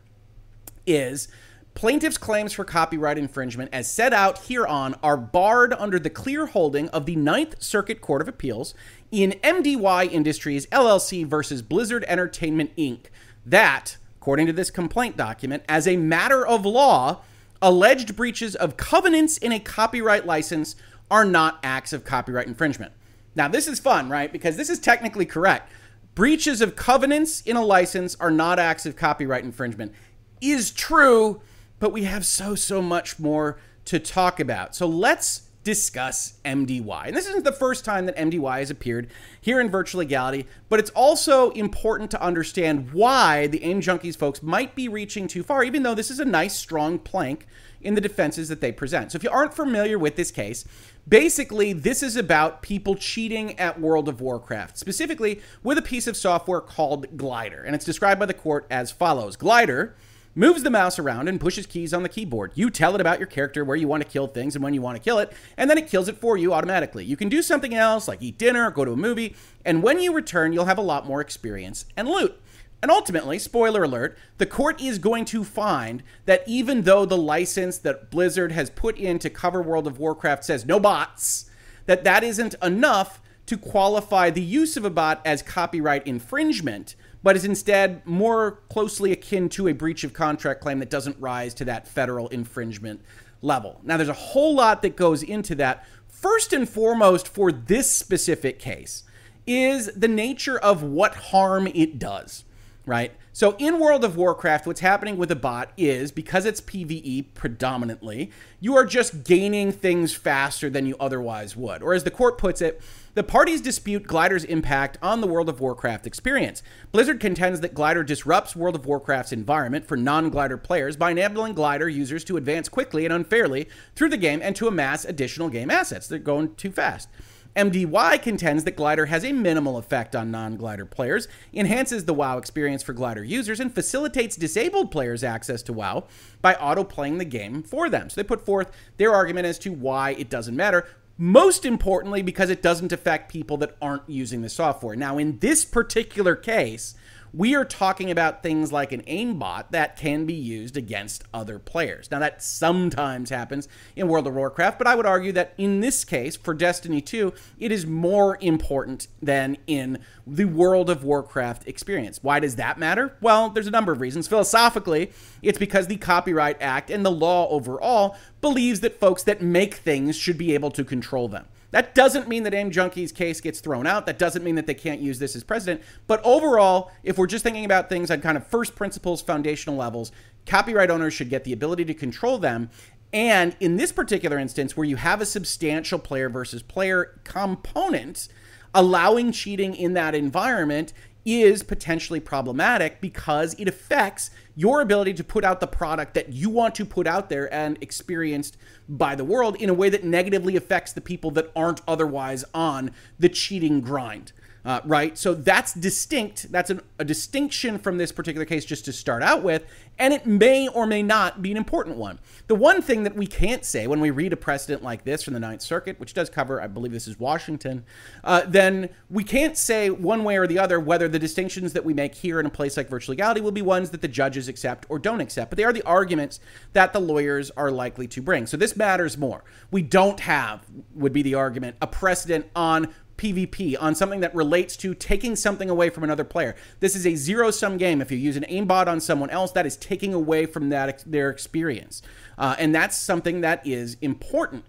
[0.87, 1.26] is
[1.74, 6.88] plaintiffs' claims for copyright infringement, as set out hereon, are barred under the clear holding
[6.90, 8.74] of the Ninth Circuit Court of Appeals
[9.11, 13.06] in MDY Industries LLC versus Blizzard Entertainment Inc.
[13.44, 17.22] That, according to this complaint document, as a matter of law,
[17.62, 20.77] alleged breaches of covenants in a copyright license
[21.11, 22.92] are not acts of copyright infringement.
[23.35, 24.31] Now, this is fun, right?
[24.31, 25.72] Because this is technically correct.
[26.14, 29.92] Breaches of covenants in a license are not acts of copyright infringement.
[30.40, 31.40] Is true,
[31.79, 34.75] but we have so, so much more to talk about.
[34.75, 37.07] So let's discuss MDY.
[37.07, 39.09] And this isn't the first time that MDY has appeared
[39.40, 44.42] here in Virtual Legality, but it's also important to understand why the AIM Junkies folks
[44.42, 47.46] might be reaching too far, even though this is a nice, strong plank
[47.81, 49.12] in the defenses that they present.
[49.12, 50.64] So if you aren't familiar with this case,
[51.09, 56.16] basically this is about people cheating at World of Warcraft, specifically with a piece of
[56.16, 57.62] software called Glider.
[57.62, 59.96] And it's described by the court as follows Glider
[60.35, 62.53] moves the mouse around and pushes keys on the keyboard.
[62.55, 64.83] You tell it about your character, where you want to kill things and when you
[64.83, 67.05] want to kill it, and then it kills it for you automatically.
[67.05, 70.12] You can do something else like eat dinner, go to a movie, and when you
[70.12, 72.40] return, you'll have a lot more experience and loot.
[72.83, 77.79] And ultimately, spoiler alert, the court is going to find that even though the license
[77.79, 81.49] that Blizzard has put in to cover World of Warcraft says no bots,
[81.87, 87.37] that that isn't enough to qualify the use of a bot as copyright infringement but
[87.37, 91.64] is instead more closely akin to a breach of contract claim that doesn't rise to
[91.64, 93.00] that federal infringement
[93.40, 93.80] level.
[93.82, 95.87] Now, there's a whole lot that goes into that.
[96.08, 99.04] First and foremost, for this specific case,
[99.46, 102.44] is the nature of what harm it does,
[102.87, 103.12] right?
[103.32, 108.30] So in World of Warcraft, what's happening with a bot is because it's PvE predominantly,
[108.61, 111.82] you are just gaining things faster than you otherwise would.
[111.82, 112.80] Or as the court puts it,
[113.14, 116.62] the parties dispute Glider's impact on the World of Warcraft experience.
[116.92, 121.53] Blizzard contends that Glider disrupts World of Warcraft's environment for non Glider players by enabling
[121.53, 125.70] Glider users to advance quickly and unfairly through the game and to amass additional game
[125.70, 126.07] assets.
[126.07, 127.09] They're going too fast.
[127.55, 132.38] MDY contends that Glider has a minimal effect on non Glider players, enhances the WoW
[132.38, 136.05] experience for Glider users, and facilitates disabled players' access to WoW
[136.40, 138.09] by auto playing the game for them.
[138.09, 140.87] So they put forth their argument as to why it doesn't matter.
[141.18, 144.96] Most importantly, because it doesn't affect people that aren't using the software.
[144.96, 146.94] Now, in this particular case,
[147.35, 152.11] we are talking about things like an aimbot that can be used against other players.
[152.11, 156.05] Now, that sometimes happens in World of Warcraft, but I would argue that in this
[156.05, 162.18] case, for Destiny 2, it is more important than in the World of Warcraft experience.
[162.23, 163.16] Why does that matter?
[163.23, 164.29] Well, there's a number of reasons.
[164.29, 169.75] Philosophically, it's because the Copyright Act and the law overall believes that folks that make
[169.77, 171.47] things should be able to control them.
[171.72, 174.06] That doesn't mean that AIM Junkie's case gets thrown out.
[174.06, 175.82] That doesn't mean that they can't use this as precedent.
[176.06, 180.12] But overall, if we're just thinking about things on kind of first principles, foundational levels,
[180.46, 182.70] copyright owners should get the ability to control them.
[183.12, 188.28] And in this particular instance, where you have a substantial player versus player component,
[188.74, 190.92] allowing cheating in that environment
[191.24, 196.50] is potentially problematic because it affects your ability to put out the product that you
[196.50, 198.56] want to put out there and experienced
[198.88, 202.90] by the world in a way that negatively affects the people that aren't otherwise on
[203.18, 204.32] the cheating grind
[204.64, 205.18] uh, right?
[205.18, 206.51] So that's distinct.
[206.53, 209.66] That's an, a distinction from this particular case just to start out with,
[209.98, 212.18] and it may or may not be an important one.
[212.46, 215.35] The one thing that we can't say when we read a precedent like this from
[215.35, 217.85] the Ninth Circuit, which does cover, I believe this is Washington,
[218.25, 221.94] uh, then we can't say one way or the other whether the distinctions that we
[221.94, 224.87] make here in a place like virtual legality will be ones that the judges accept
[224.88, 226.40] or don't accept, but they are the arguments
[226.72, 228.46] that the lawyers are likely to bring.
[228.46, 229.44] So this matters more.
[229.70, 234.76] We don't have, would be the argument, a precedent on PvP on something that relates
[234.78, 236.56] to taking something away from another player.
[236.80, 238.00] This is a zero sum game.
[238.00, 241.30] If you use an aimbot on someone else, that is taking away from that their
[241.30, 242.02] experience,
[242.37, 244.64] uh, and that's something that is important.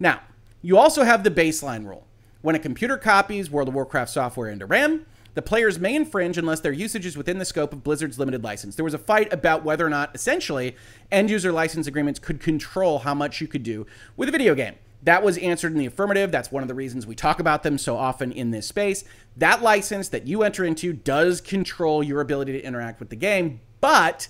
[0.00, 0.22] Now,
[0.60, 2.06] you also have the baseline rule.
[2.42, 6.60] When a computer copies World of Warcraft software into RAM, the players may infringe unless
[6.60, 8.74] their usage is within the scope of Blizzard's limited license.
[8.74, 10.76] There was a fight about whether or not, essentially,
[11.12, 14.74] end user license agreements could control how much you could do with a video game.
[15.04, 16.32] That was answered in the affirmative.
[16.32, 19.04] That's one of the reasons we talk about them so often in this space.
[19.36, 23.60] That license that you enter into does control your ability to interact with the game,
[23.80, 24.28] but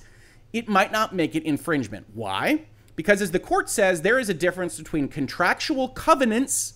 [0.52, 2.06] it might not make it infringement.
[2.12, 2.66] Why?
[2.96, 6.74] Because as the court says, there is a difference between contractual covenants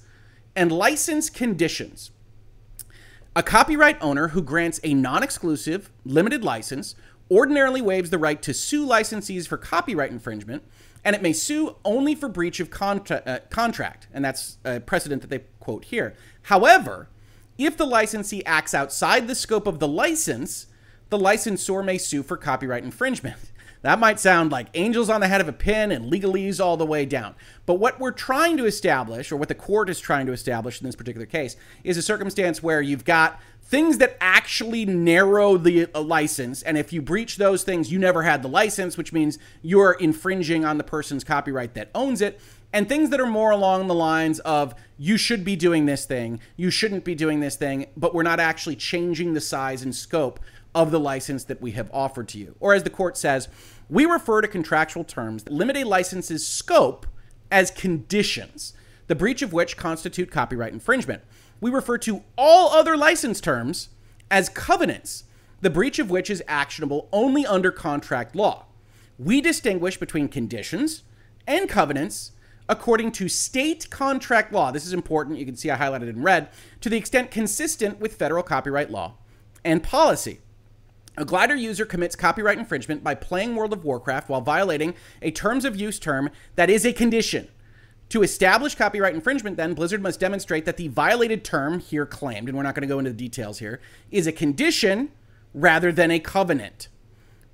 [0.54, 2.12] and license conditions.
[3.34, 6.94] A copyright owner who grants a non exclusive, limited license
[7.30, 10.62] ordinarily waives the right to sue licensees for copyright infringement
[11.08, 14.08] and it may sue only for breach of contra- uh, contract.
[14.12, 16.12] And that's a precedent that they quote here.
[16.42, 17.08] However,
[17.56, 20.66] if the licensee acts outside the scope of the license,
[21.08, 23.38] the licensor may sue for copyright infringement.
[23.82, 26.86] That might sound like angels on the head of a pin and legalese all the
[26.86, 27.34] way down.
[27.64, 30.86] But what we're trying to establish, or what the court is trying to establish in
[30.86, 36.00] this particular case, is a circumstance where you've got things that actually narrow the uh,
[36.00, 36.62] license.
[36.62, 40.64] And if you breach those things, you never had the license, which means you're infringing
[40.64, 42.40] on the person's copyright that owns it.
[42.72, 46.40] And things that are more along the lines of you should be doing this thing,
[46.56, 50.40] you shouldn't be doing this thing, but we're not actually changing the size and scope
[50.78, 52.54] of the license that we have offered to you.
[52.60, 53.48] Or as the court says,
[53.90, 57.04] we refer to contractual terms that limit a license's scope
[57.50, 58.74] as conditions.
[59.08, 61.22] the breach of which constitute copyright infringement.
[61.60, 63.88] We refer to all other license terms
[64.30, 65.24] as covenants,
[65.60, 68.66] the breach of which is actionable only under contract law.
[69.18, 71.02] We distinguish between conditions
[71.46, 72.32] and covenants
[72.68, 74.70] according to state contract law.
[74.70, 75.38] This is important.
[75.38, 76.50] You can see I highlighted in red
[76.82, 79.14] to the extent consistent with federal copyright law
[79.64, 80.40] and policy.
[81.18, 85.64] A glider user commits copyright infringement by playing World of Warcraft while violating a terms
[85.64, 87.48] of use term that is a condition.
[88.10, 92.56] To establish copyright infringement, then, Blizzard must demonstrate that the violated term here claimed, and
[92.56, 93.80] we're not going to go into the details here,
[94.12, 95.10] is a condition
[95.52, 96.86] rather than a covenant.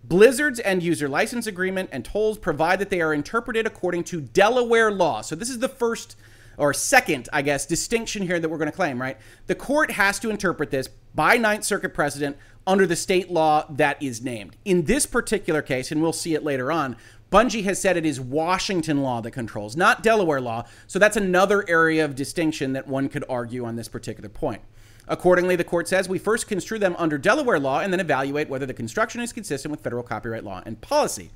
[0.05, 4.93] Blizzard's end user license agreement and tolls provide that they are interpreted according to Delaware
[4.93, 5.23] law.
[5.23, 6.17] So this is the first
[6.59, 9.17] or second, I guess, distinction here that we're going to claim, right?
[9.47, 14.03] The court has to interpret this by Ninth Circuit precedent under the state law that
[14.03, 14.57] is named.
[14.65, 16.97] In this particular case, and we'll see it later on,
[17.31, 20.65] Bungie has said it is Washington law that controls, not Delaware law.
[20.87, 24.63] So that's another area of distinction that one could argue on this particular point.
[25.09, 28.67] Accordingly, the court says we first construe them under Delaware law and then evaluate whether
[28.67, 31.31] the construction is consistent with federal copyright law and policy.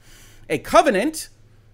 [0.48, 1.28] A covenant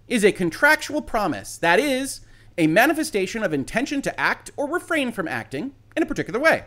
[0.07, 2.21] is a contractual promise, that is,
[2.57, 6.65] a manifestation of intention to act or refrain from acting in a particular way,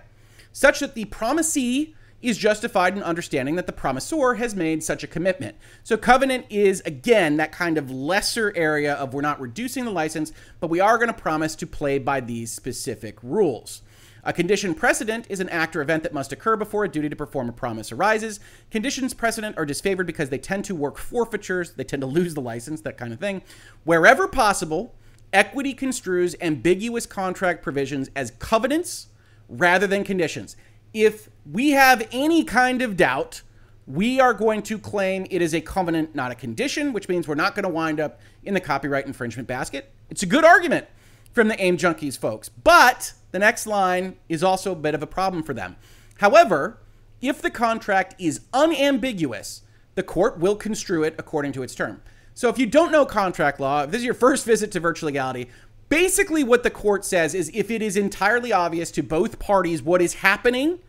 [0.52, 5.06] such that the promisee is justified in understanding that the promisor has made such a
[5.06, 5.56] commitment.
[5.84, 10.32] So, covenant is, again, that kind of lesser area of we're not reducing the license,
[10.60, 13.82] but we are going to promise to play by these specific rules.
[14.24, 17.16] A condition precedent is an act or event that must occur before a duty to
[17.16, 18.40] perform a promise arises.
[18.70, 22.40] Conditions precedent are disfavored because they tend to work forfeitures, they tend to lose the
[22.40, 23.42] license, that kind of thing.
[23.84, 24.94] Wherever possible,
[25.32, 29.06] equity construes ambiguous contract provisions as covenants
[29.48, 30.56] rather than conditions
[30.92, 33.42] if we have any kind of doubt,
[33.86, 37.34] we are going to claim it is a covenant, not a condition, which means we're
[37.34, 39.92] not going to wind up in the copyright infringement basket.
[40.10, 40.86] It's a good argument
[41.32, 45.06] from the AIM Junkies folks, but the next line is also a bit of a
[45.06, 45.76] problem for them.
[46.18, 46.78] However,
[47.20, 49.62] if the contract is unambiguous,
[49.94, 52.02] the court will construe it according to its term.
[52.34, 55.08] So if you don't know contract law, if this is your first visit to virtual
[55.08, 55.48] legality,
[55.88, 60.02] Basically, what the court says is if it is entirely obvious to both parties what
[60.02, 60.80] is happening,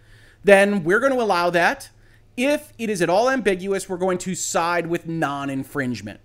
[0.44, 1.90] then we're going to allow that.
[2.36, 6.20] If it is at all ambiguous, we're going to side with non infringement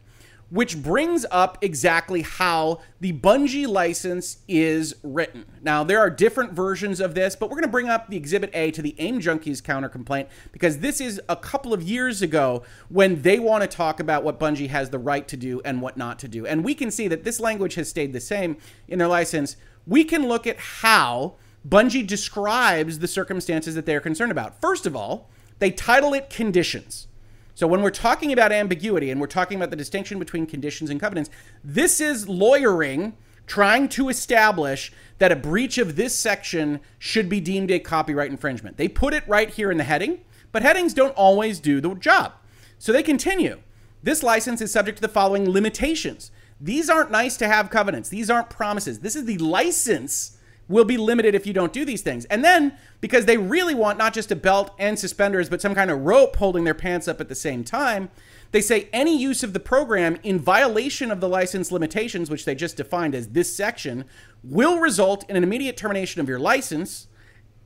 [0.55, 5.45] which brings up exactly how the Bungie license is written.
[5.63, 8.51] Now, there are different versions of this, but we're going to bring up the Exhibit
[8.55, 12.63] A to the AIM Junkies counter complaint because this is a couple of years ago
[12.89, 15.97] when they want to talk about what Bungie has the right to do and what
[15.97, 16.47] not to do.
[16.47, 19.57] And we can see that this language has stayed the same in their license.
[19.89, 21.35] We can look at how
[21.69, 24.61] Bungie describes the circumstances that they're concerned about.
[24.61, 27.09] First of all, they title it conditions.
[27.55, 31.01] So when we're talking about ambiguity and we're talking about the distinction between conditions and
[31.01, 31.31] covenants,
[31.63, 33.15] this is lawyering
[33.47, 38.77] trying to establish that a breach of this section should be deemed a copyright infringement.
[38.77, 42.33] They put it right here in the heading, but headings don't always do the job.
[42.79, 43.61] So they continue.
[44.03, 46.31] This license is subject to the following limitations.
[46.61, 48.09] These aren't nice to have covenants.
[48.09, 49.01] These aren't promises.
[49.01, 52.25] This is the license will be limited if you don't do these things.
[52.27, 55.91] And then, because they really want not just a belt and suspenders, but some kind
[55.91, 58.11] of rope holding their pants up at the same time,
[58.53, 62.55] they say any use of the program in violation of the license limitations, which they
[62.55, 64.05] just defined as this section,
[64.43, 67.09] will result in an immediate termination of your license,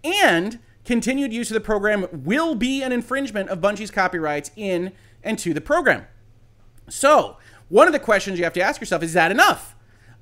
[0.03, 5.39] and continued use of the program will be an infringement of Bungie's copyrights in and
[5.39, 6.07] to the program.
[6.89, 7.37] So,
[7.69, 9.77] one of the questions you have to ask yourself is that enough?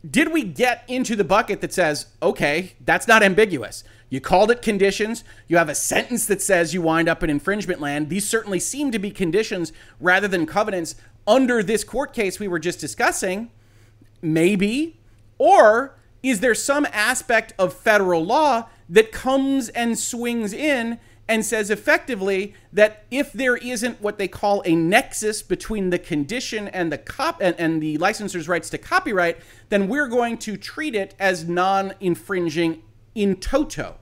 [0.09, 3.85] Did we get into the bucket that says, okay, that's not ambiguous?
[4.09, 5.25] You called it conditions.
[5.49, 8.09] You have a sentence that says you wind up in infringement land.
[8.09, 10.95] These certainly seem to be conditions rather than covenants
[11.27, 13.51] under this court case we were just discussing.
[14.23, 15.01] Maybe.
[15.39, 21.71] Or is there some aspect of federal law that comes and swings in and says
[21.71, 26.99] effectively that if there isn't what they call a nexus between the condition and the
[26.99, 31.49] cop and, and the licensor's rights to copyright, then we're going to treat it as
[31.49, 32.83] non-infringing
[33.15, 33.97] in toto.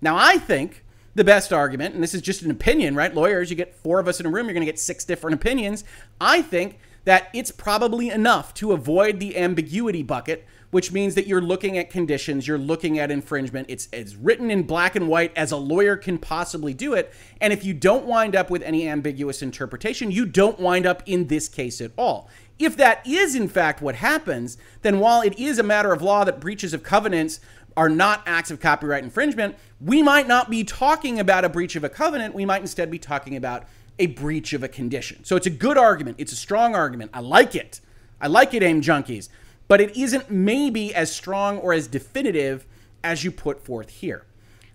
[0.00, 3.14] Now, I think the best argument, and this is just an opinion, right?
[3.14, 5.34] Lawyers, you get four of us in a room, you're going to get six different
[5.34, 5.84] opinions.
[6.20, 11.42] I think that it's probably enough to avoid the ambiguity bucket which means that you're
[11.42, 13.66] looking at conditions, you're looking at infringement.
[13.68, 17.12] It's as written in black and white as a lawyer can possibly do it.
[17.42, 21.26] And if you don't wind up with any ambiguous interpretation, you don't wind up in
[21.26, 22.30] this case at all.
[22.58, 26.24] If that is in fact what happens, then while it is a matter of law
[26.24, 27.38] that breaches of covenants
[27.76, 31.84] are not acts of copyright infringement, we might not be talking about a breach of
[31.84, 32.34] a covenant.
[32.34, 33.64] We might instead be talking about
[33.98, 35.22] a breach of a condition.
[35.24, 36.16] So it's a good argument.
[36.18, 37.10] It's a strong argument.
[37.12, 37.82] I like it.
[38.22, 39.28] I like it, AIM Junkies.
[39.72, 42.66] But it isn't maybe as strong or as definitive
[43.02, 44.26] as you put forth here.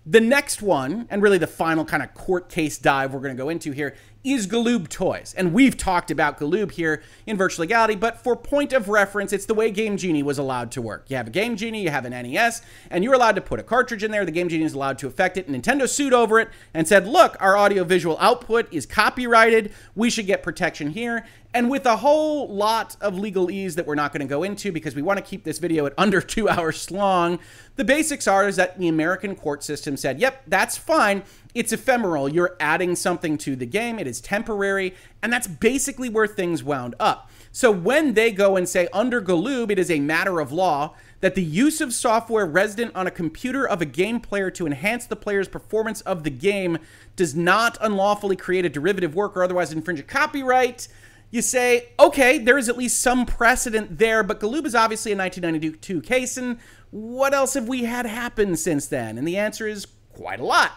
[0.04, 3.40] The next one, and really the final kind of court case dive we're going to
[3.40, 5.34] go into here, is Galoob Toys.
[5.36, 9.46] And we've talked about Galoob here in Virtual Legality, but for point of reference, it's
[9.46, 11.04] the way Game Genie was allowed to work.
[11.08, 13.62] You have a Game Genie, you have an NES, and you're allowed to put a
[13.62, 14.24] cartridge in there.
[14.24, 15.48] The Game Genie is allowed to affect it.
[15.48, 19.72] Nintendo sued over it and said, look, our audiovisual output is copyrighted.
[19.94, 21.24] We should get protection here.
[21.54, 24.94] And with a whole lot of legalese that we're not going to go into because
[24.94, 27.38] we want to keep this video at under two hours long,
[27.76, 31.22] the basics are is that the American court system said, yep, that's fine.
[31.58, 32.28] It's ephemeral.
[32.28, 33.98] You're adding something to the game.
[33.98, 34.94] It is temporary.
[35.22, 37.30] And that's basically where things wound up.
[37.50, 41.34] So when they go and say under Galoob, it is a matter of law that
[41.34, 45.16] the use of software resident on a computer of a game player to enhance the
[45.16, 46.78] player's performance of the game
[47.16, 50.86] does not unlawfully create a derivative work or otherwise infringe a copyright
[51.30, 55.16] you say, okay, there is at least some precedent there, but Galoob is obviously a
[55.16, 56.58] 1992 case, and
[56.90, 59.18] what else have we had happen since then?
[59.18, 60.72] And the answer is quite a lot.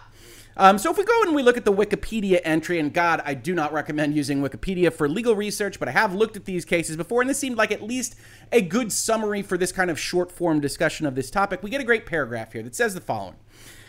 [0.56, 3.34] Um, so if we go and we look at the Wikipedia entry, and God, I
[3.34, 6.96] do not recommend using Wikipedia for legal research, but I have looked at these cases
[6.96, 8.16] before, and this seemed like at least
[8.50, 11.62] a good summary for this kind of short form discussion of this topic.
[11.62, 13.36] We get a great paragraph here that says the following.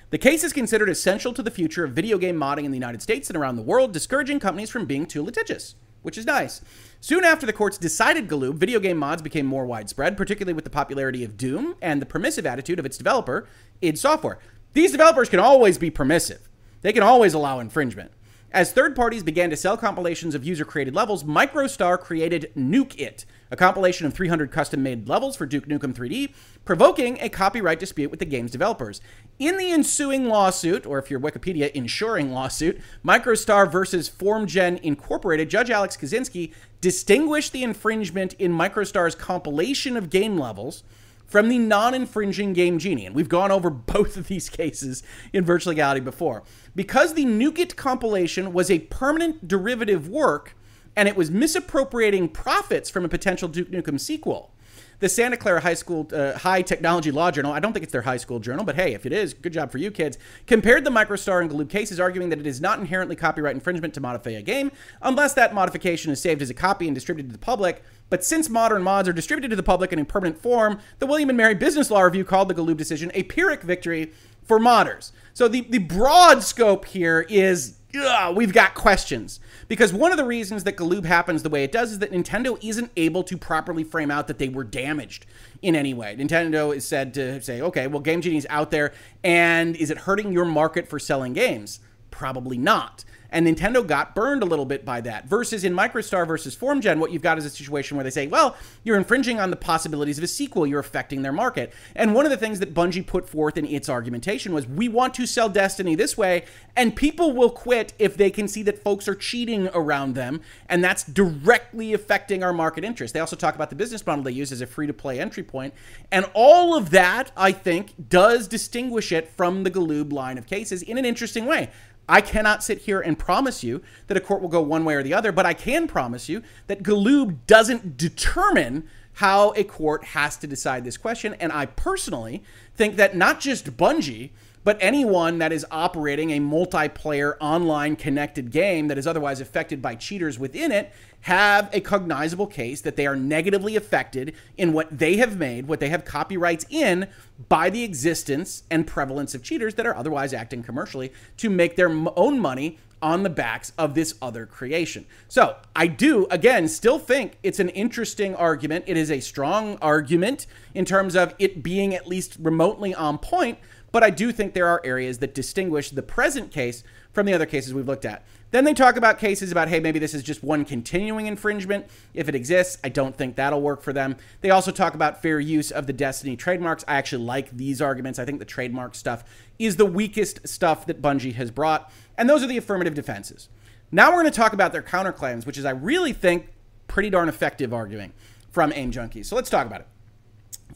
[0.10, 3.02] The case is considered essential to the future of video game modding in the United
[3.02, 6.62] States and around the world, discouraging companies from being too litigious which is nice.
[7.02, 10.70] Soon after the courts decided Galoob, video game mods became more widespread, particularly with the
[10.70, 13.48] popularity of Doom and the permissive attitude of its developer,
[13.82, 14.38] id Software.
[14.74, 16.50] These developers can always be permissive.
[16.84, 18.12] They can always allow infringement.
[18.52, 23.26] As third parties began to sell compilations of user created levels, MicroStar created Nuke It,
[23.50, 28.12] a compilation of 300 custom made levels for Duke Nukem 3D, provoking a copyright dispute
[28.12, 29.02] with the game's developers.
[29.40, 35.72] In the ensuing lawsuit, or if you're Wikipedia, ensuring lawsuit, MicroStar versus FormGen Incorporated, Judge
[35.72, 40.84] Alex Kozinski distinguished the infringement in MicroStar's compilation of game levels
[41.26, 43.06] from the non infringing Game Genie.
[43.06, 46.44] And we've gone over both of these cases in Virtual Legality before.
[46.76, 50.56] Because the NukeIt compilation was a permanent derivative work
[50.96, 54.52] and it was misappropriating profits from a potential Duke Nukem sequel.
[55.00, 58.04] The Santa Clara High School uh, High Technology Law Journal, I don't think it's their
[58.04, 60.92] high school journal, but hey, if it is, good job for you kids, compared the
[60.92, 64.42] MicroStar and Galoob cases, arguing that it is not inherently copyright infringement to modify a
[64.42, 67.84] game unless that modification is saved as a copy and distributed to the public.
[68.14, 71.30] But since modern mods are distributed to the public in a permanent form, the William
[71.30, 74.12] and Mary Business Law Review called the Galoob decision a Pyrrhic victory
[74.44, 75.12] for modders.
[75.34, 79.40] So the, the broad scope here is ugh, we've got questions.
[79.68, 82.64] Because one of the reasons that Galoob happens the way it does is that Nintendo
[82.64, 85.26] isn't able to properly frame out that they were damaged
[85.64, 86.16] in any way.
[86.16, 90.32] Nintendo is said to say, okay, well, Game Genie's out there, and is it hurting
[90.32, 91.80] your market for selling games?
[92.12, 93.06] Probably not.
[93.34, 95.26] And Nintendo got burned a little bit by that.
[95.26, 98.56] Versus in MicroStar versus FormGen, what you've got is a situation where they say, well,
[98.84, 101.74] you're infringing on the possibilities of a sequel, you're affecting their market.
[101.96, 105.16] And one of the things that Bungie put forth in its argumentation was, we want
[105.16, 109.08] to sell Destiny this way, and people will quit if they can see that folks
[109.08, 113.16] are cheating around them, and that's directly affecting our market interest.
[113.16, 115.44] They also talk about the business model they use as a free to play entry
[115.44, 115.74] point.
[116.12, 120.84] And all of that, I think, does distinguish it from the Galoob line of cases
[120.84, 121.72] in an interesting way.
[122.08, 125.04] I cannot sit here and promise you that a court will go one way or
[125.04, 130.38] the other, but I can promise you that Galoob doesn't determine how a court has
[130.38, 131.36] to decide this question.
[131.36, 132.44] And I personally
[132.76, 134.32] think that not just Bungie,
[134.64, 139.96] but anyone that is operating a multiplayer online connected game that is otherwise affected by
[139.96, 145.16] cheaters within it have a cognizable case that they are negatively affected in what they
[145.16, 147.08] have made, what they have copyrights in
[147.48, 151.90] by the existence and prevalence of cheaters that are otherwise acting commercially to make their
[152.18, 155.06] own money on the backs of this other creation.
[155.28, 158.86] So I do, again, still think it's an interesting argument.
[158.88, 163.60] It is a strong argument in terms of it being at least remotely on point,
[163.94, 167.46] but I do think there are areas that distinguish the present case from the other
[167.46, 168.26] cases we've looked at.
[168.50, 171.86] Then they talk about cases about, hey, maybe this is just one continuing infringement.
[172.16, 174.18] If it exists, I don't think that'll work for them.
[174.42, 176.84] They also talk about fair use of the Destiny trademarks.
[176.88, 178.18] I actually like these arguments.
[178.18, 179.24] I think the trademark stuff
[179.60, 181.92] is the weakest stuff that Bungie has brought.
[182.18, 183.48] And those are the affirmative defenses.
[183.92, 186.48] Now we're going to talk about their counterclaims, which is, I really think,
[186.88, 188.12] pretty darn effective arguing
[188.50, 189.28] from AIM Junkies.
[189.28, 189.88] So let's talk about it.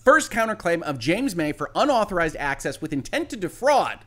[0.08, 4.05] First counterclaim of James May for unauthorized access with intent to defraud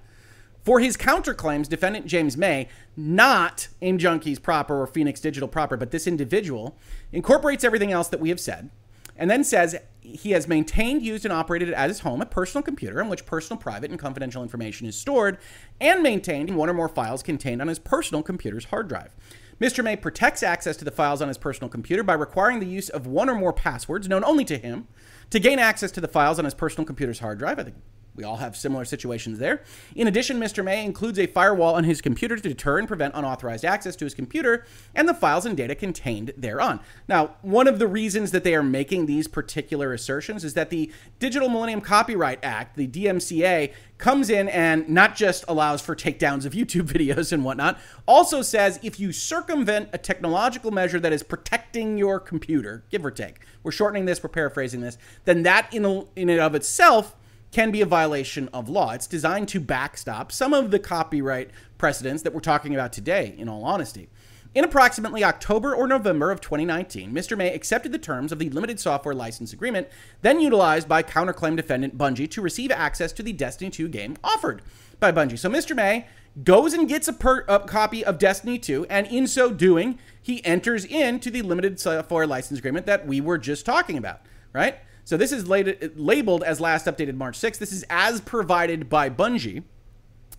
[0.64, 5.90] for his counterclaims, defendant James May, not AIM Junkies proper or Phoenix Digital proper, but
[5.90, 6.78] this individual,
[7.12, 8.70] incorporates everything else that we have said,
[9.14, 12.98] and then says he has maintained, used, and operated at his home a personal computer
[13.02, 15.36] in which personal, private, and confidential information is stored,
[15.82, 19.14] and maintained in one or more files contained on his personal computer's hard drive.
[19.60, 19.84] Mr.
[19.84, 23.06] May protects access to the files on his personal computer by requiring the use of
[23.06, 24.88] one or more passwords known only to him
[25.30, 27.58] to gain access to the files on his personal computer's hard drive.
[27.58, 27.76] I think
[28.16, 29.62] we all have similar situations there.
[29.94, 30.64] In addition, Mr.
[30.64, 34.14] May includes a firewall on his computer to deter and prevent unauthorized access to his
[34.14, 36.80] computer and the files and data contained thereon.
[37.08, 40.90] Now, one of the reasons that they are making these particular assertions is that the
[41.18, 46.52] Digital Millennium Copyright Act, the DMCA, comes in and not just allows for takedowns of
[46.60, 51.96] YouTube videos and whatnot, also says if you circumvent a technological measure that is protecting
[51.96, 55.84] your computer, give or take, we're shortening this, we're paraphrasing this, then that in,
[56.16, 57.14] in and of itself
[57.52, 58.92] can be a violation of law.
[58.92, 63.48] It's designed to backstop some of the copyright precedents that we're talking about today, in
[63.48, 64.08] all honesty.
[64.52, 67.38] In approximately October or November of 2019, Mr.
[67.38, 69.86] May accepted the terms of the limited software license agreement,
[70.22, 74.62] then utilized by counterclaim defendant Bungie to receive access to the Destiny 2 game offered
[74.98, 75.38] by Bungie.
[75.38, 75.76] So Mr.
[75.76, 76.06] May
[76.42, 80.44] goes and gets a, per, a copy of Destiny 2, and in so doing, he
[80.44, 84.20] enters into the limited software license agreement that we were just talking about,
[84.52, 84.78] right?
[85.04, 87.58] So this is labeled as last updated March 6th.
[87.58, 89.64] This is as provided by Bungie.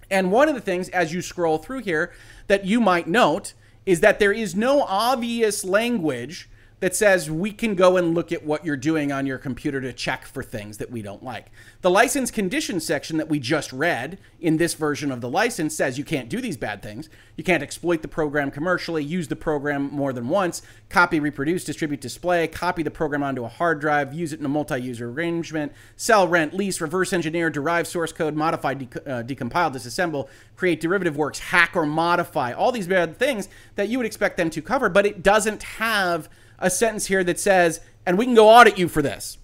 [0.09, 2.11] And one of the things as you scroll through here
[2.47, 3.53] that you might note
[3.85, 6.49] is that there is no obvious language
[6.81, 9.93] that says we can go and look at what you're doing on your computer to
[9.93, 11.51] check for things that we don't like.
[11.81, 15.99] The license conditions section that we just read in this version of the license says
[15.99, 17.07] you can't do these bad things.
[17.37, 22.01] You can't exploit the program commercially, use the program more than once, copy, reproduce, distribute,
[22.01, 25.71] display, copy the program onto a hard drive, use it in a multi user arrangement,
[25.95, 31.15] sell, rent, lease, reverse engineer, derive source code, modify, de- uh, decompile, disassemble, create derivative
[31.15, 34.89] works, hack or modify, all these bad things that you would expect them to cover,
[34.89, 36.27] but it doesn't have
[36.61, 39.37] a sentence here that says, and we can go audit you for this,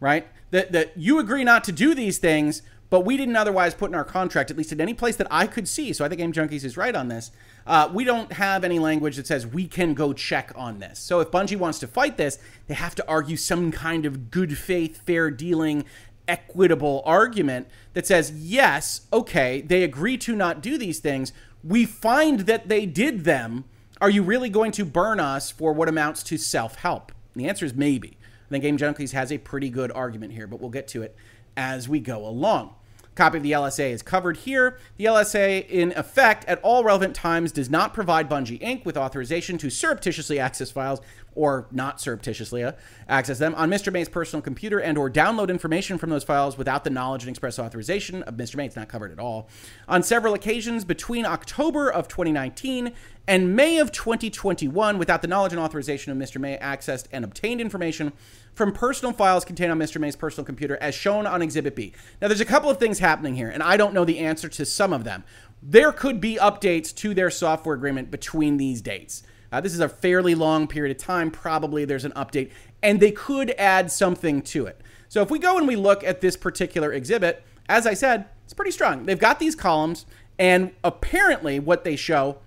[0.00, 0.26] right?
[0.50, 3.94] That, that you agree not to do these things, but we didn't otherwise put in
[3.94, 5.92] our contract, at least in any place that I could see.
[5.92, 7.30] So I think Game Junkies is right on this.
[7.66, 10.98] Uh, we don't have any language that says we can go check on this.
[10.98, 14.56] So if Bungie wants to fight this, they have to argue some kind of good
[14.56, 15.84] faith, fair dealing,
[16.28, 21.32] equitable argument that says, yes, okay, they agree to not do these things.
[21.62, 23.64] We find that they did them
[24.00, 27.12] are you really going to burn us for what amounts to self help?
[27.36, 28.16] The answer is maybe.
[28.46, 31.16] I think Game Junkies has a pretty good argument here, but we'll get to it
[31.56, 32.74] as we go along.
[33.14, 34.78] Copy of the LSA is covered here.
[34.96, 38.84] The LSA, in effect, at all relevant times, does not provide Bungie Inc.
[38.84, 41.00] with authorization to surreptitiously access files
[41.34, 42.72] or not surreptitiously uh,
[43.08, 43.92] access them on Mr.
[43.92, 47.58] May's personal computer and or download information from those files without the knowledge and express
[47.58, 48.56] authorization of Mr.
[48.56, 48.66] May.
[48.66, 49.48] It's not covered at all.
[49.88, 52.92] On several occasions between October of 2019
[53.26, 56.40] and May of 2021, without the knowledge and authorization of Mr.
[56.40, 58.12] May, accessed and obtained information
[58.54, 60.00] from personal files contained on Mr.
[60.00, 61.92] May's personal computer as shown on Exhibit B.
[62.20, 64.64] Now, there's a couple of things happening here, and I don't know the answer to
[64.64, 65.24] some of them.
[65.62, 69.22] There could be updates to their software agreement between these dates.
[69.54, 71.30] Uh, this is a fairly long period of time.
[71.30, 72.50] Probably there's an update,
[72.82, 74.80] and they could add something to it.
[75.08, 78.52] So if we go and we look at this particular exhibit, as I said, it's
[78.52, 79.06] pretty strong.
[79.06, 80.06] They've got these columns,
[80.40, 82.38] and apparently what they show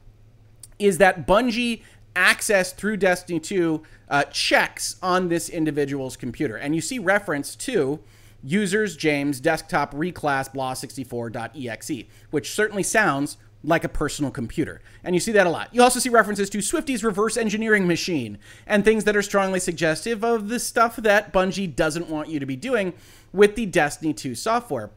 [0.79, 1.81] is that Bungie
[2.13, 6.57] access through Destiny 2 uh, checks on this individual's computer.
[6.57, 8.01] And you see reference to
[8.43, 14.81] users James desktop reclass blah64.exe, which certainly sounds like a personal computer.
[15.03, 15.73] And you see that a lot.
[15.73, 20.23] You also see references to Swifty's reverse engineering machine and things that are strongly suggestive
[20.23, 22.93] of the stuff that Bungie doesn't want you to be doing
[23.33, 24.91] with the Destiny 2 software.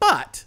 [0.00, 0.44] But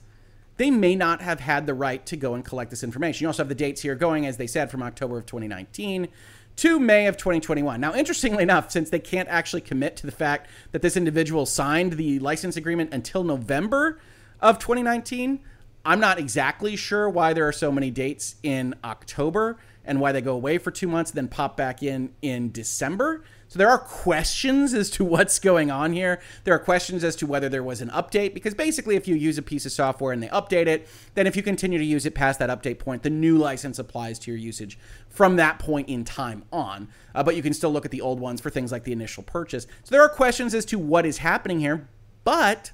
[0.57, 3.23] they may not have had the right to go and collect this information.
[3.23, 6.09] You also have the dates here going, as they said, from October of 2019
[6.57, 7.81] to May of 2021.
[7.81, 11.93] Now, interestingly enough, since they can't actually commit to the fact that this individual signed
[11.93, 13.99] the license agreement until November
[14.39, 15.39] of 2019,
[15.85, 20.21] I'm not exactly sure why there are so many dates in October and why they
[20.21, 23.23] go away for two months, then pop back in in December.
[23.49, 26.21] So there are questions as to what's going on here.
[26.45, 29.37] There are questions as to whether there was an update, because basically, if you use
[29.37, 32.15] a piece of software and they update it, then if you continue to use it
[32.15, 34.79] past that update point, the new license applies to your usage
[35.09, 36.87] from that point in time on.
[37.13, 39.21] Uh, but you can still look at the old ones for things like the initial
[39.21, 39.67] purchase.
[39.83, 41.89] So there are questions as to what is happening here,
[42.23, 42.71] but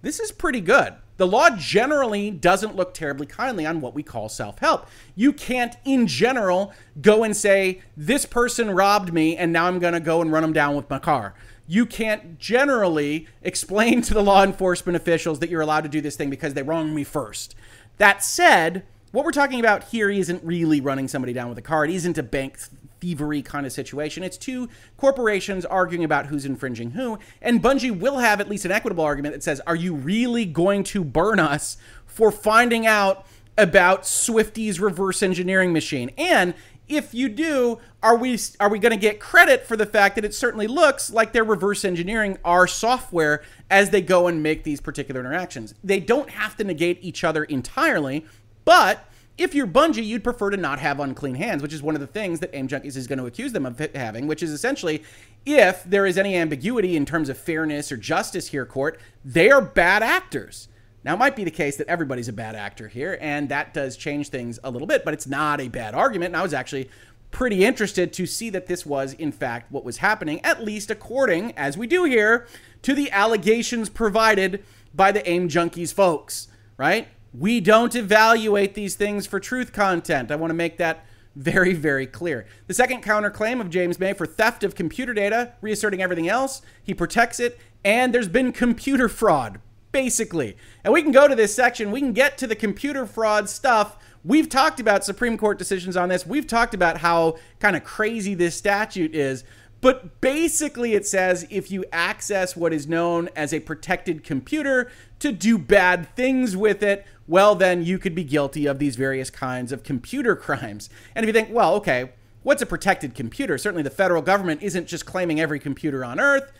[0.00, 0.94] this is pretty good.
[1.16, 4.88] The law generally doesn't look terribly kindly on what we call self help.
[5.14, 9.94] You can't, in general, go and say, This person robbed me, and now I'm going
[9.94, 11.34] to go and run them down with my car.
[11.66, 16.16] You can't generally explain to the law enforcement officials that you're allowed to do this
[16.16, 17.54] thing because they wronged me first.
[17.98, 21.84] That said, what we're talking about here isn't really running somebody down with a car.
[21.84, 22.58] It isn't a bank
[23.04, 24.22] thievery kind of situation.
[24.22, 28.72] It's two corporations arguing about who's infringing who, and Bungie will have at least an
[28.72, 31.76] equitable argument that says, "Are you really going to burn us
[32.06, 33.26] for finding out
[33.58, 36.54] about Swifty's reverse engineering machine?" And
[36.88, 40.24] if you do, are we are we going to get credit for the fact that
[40.24, 44.80] it certainly looks like they're reverse engineering our software as they go and make these
[44.80, 45.74] particular interactions?
[45.84, 48.24] They don't have to negate each other entirely,
[48.64, 52.00] but if you're Bungie, you'd prefer to not have unclean hands, which is one of
[52.00, 55.02] the things that Aim Junkies is going to accuse them of having, which is essentially
[55.44, 59.60] if there is any ambiguity in terms of fairness or justice here, court, they are
[59.60, 60.68] bad actors.
[61.04, 63.96] Now, it might be the case that everybody's a bad actor here, and that does
[63.96, 66.28] change things a little bit, but it's not a bad argument.
[66.28, 66.88] And I was actually
[67.30, 71.52] pretty interested to see that this was, in fact, what was happening, at least according,
[71.58, 72.46] as we do here,
[72.82, 74.64] to the allegations provided
[74.94, 77.08] by the AIM Junkies folks, right?
[77.36, 80.30] We don't evaluate these things for truth content.
[80.30, 81.04] I want to make that
[81.34, 82.46] very, very clear.
[82.68, 86.94] The second counterclaim of James May for theft of computer data, reasserting everything else, he
[86.94, 89.60] protects it, and there's been computer fraud
[89.94, 90.56] basically.
[90.82, 93.96] And we can go to this section, we can get to the computer fraud stuff.
[94.24, 96.26] We've talked about Supreme Court decisions on this.
[96.26, 99.44] We've talked about how kind of crazy this statute is.
[99.80, 105.30] But basically, it says if you access what is known as a protected computer to
[105.30, 109.72] do bad things with it, well, then you could be guilty of these various kinds
[109.72, 110.90] of computer crimes.
[111.14, 112.12] And if you think, well, okay,
[112.42, 113.58] what's a protected computer?
[113.58, 116.52] Certainly, the federal government isn't just claiming every computer on Earth.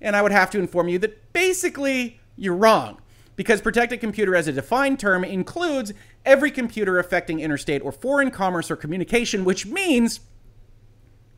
[0.00, 3.00] And I would have to inform you that basically you're wrong.
[3.34, 5.92] Because protected computer as a defined term includes
[6.24, 10.20] every computer affecting interstate or foreign commerce or communication, which means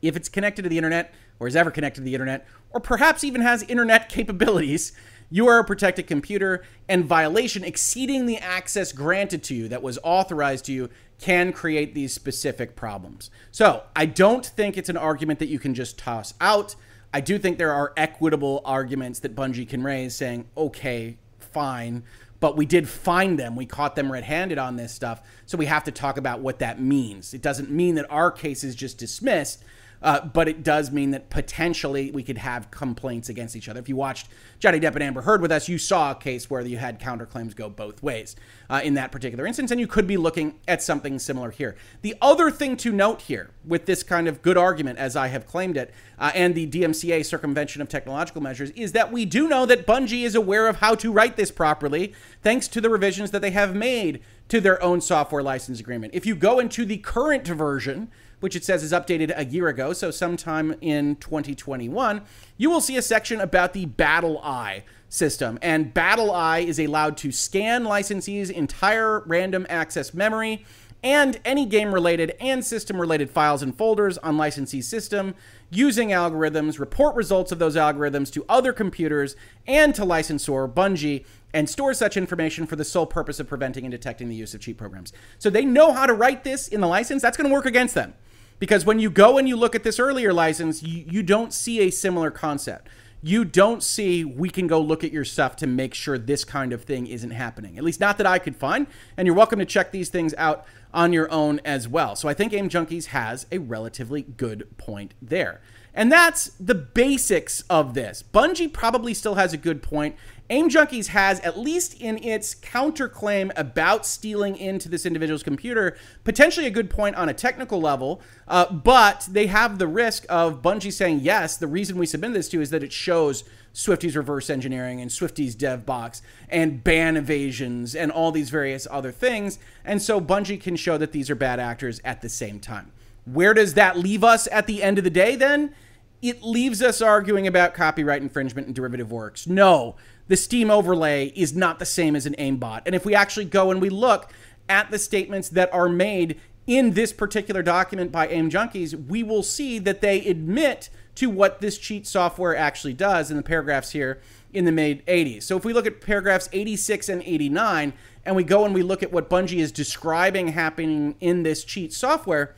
[0.01, 3.25] if it's connected to the internet or is ever connected to the internet, or perhaps
[3.25, 4.93] even has internet capabilities,
[5.31, 9.99] you are a protected computer, and violation exceeding the access granted to you that was
[10.03, 10.89] authorized to you
[11.21, 13.31] can create these specific problems.
[13.51, 16.77] So I don't think it's an argument that you can just toss out.
[17.13, 22.05] I do think there are equitable arguments that Bungie can raise saying, okay, fine,
[22.41, 23.57] but we did find them.
[23.57, 25.23] We caught them red handed on this stuff.
[25.47, 27.35] So we have to talk about what that means.
[27.35, 29.65] It doesn't mean that our case is just dismissed.
[30.03, 33.81] Uh, but it does mean that potentially we could have complaints against each other.
[33.81, 34.29] If you watched
[34.59, 37.55] Johnny Depp and Amber Heard with us, you saw a case where you had counterclaims
[37.55, 38.37] go both ways
[38.71, 41.77] uh, in that particular instance, and you could be looking at something similar here.
[42.03, 45.47] The other thing to note here with this kind of good argument, as I have
[45.47, 49.67] claimed it, uh, and the DMCA circumvention of technological measures, is that we do know
[49.67, 53.43] that Bungie is aware of how to write this properly, thanks to the revisions that
[53.43, 56.15] they have made to their own software license agreement.
[56.15, 59.93] If you go into the current version, which it says is updated a year ago,
[59.93, 62.23] so sometime in 2021,
[62.57, 65.59] you will see a section about the BattlEye system.
[65.63, 70.65] And BattlEye is allowed to scan licensees' entire random access memory
[71.03, 75.35] and any game related and system related files and folders on licensee system
[75.71, 79.37] using algorithms, report results of those algorithms to other computers
[79.67, 81.25] and to licensor Bungie,
[81.55, 84.61] and store such information for the sole purpose of preventing and detecting the use of
[84.61, 85.13] cheat programs.
[85.39, 87.23] So they know how to write this in the license.
[87.23, 88.15] That's going to work against them.
[88.59, 91.81] Because when you go and you look at this earlier license, you, you don't see
[91.81, 92.89] a similar concept.
[93.21, 96.73] You don't see we can go look at your stuff to make sure this kind
[96.73, 97.77] of thing isn't happening.
[97.77, 98.87] At least not that I could find.
[99.17, 102.15] And you're welcome to check these things out on your own as well.
[102.17, 105.61] So I think Aim Junkies has a relatively good point there.
[105.95, 108.23] And that's the basics of this.
[108.23, 110.15] Bungie probably still has a good point,
[110.51, 116.67] AIM Junkies has, at least in its counterclaim about stealing into this individual's computer, potentially
[116.67, 120.93] a good point on a technical level, uh, but they have the risk of Bungie
[120.93, 123.45] saying, yes, the reason we submit this to is that it shows
[123.75, 129.13] Swifty's reverse engineering and Swifty's dev box and ban evasions and all these various other
[129.13, 129.59] things.
[129.85, 132.91] And so Bungie can show that these are bad actors at the same time.
[133.27, 135.75] Where does that leave us at the end of the day then?
[136.21, 139.47] It leaves us arguing about copyright infringement and derivative works.
[139.47, 139.95] No,
[140.29, 142.83] the Steam overlay is not the same as an aimbot.
[142.87, 144.31] And if we actually go and we look
[144.69, 149.43] at the statements that are made in this particular document by AIM Junkies, we will
[149.43, 154.21] see that they admit to what this cheat software actually does in the paragraphs here
[154.53, 155.43] in the mid 80s.
[155.43, 159.03] So if we look at paragraphs 86 and 89, and we go and we look
[159.03, 162.55] at what Bungie is describing happening in this cheat software,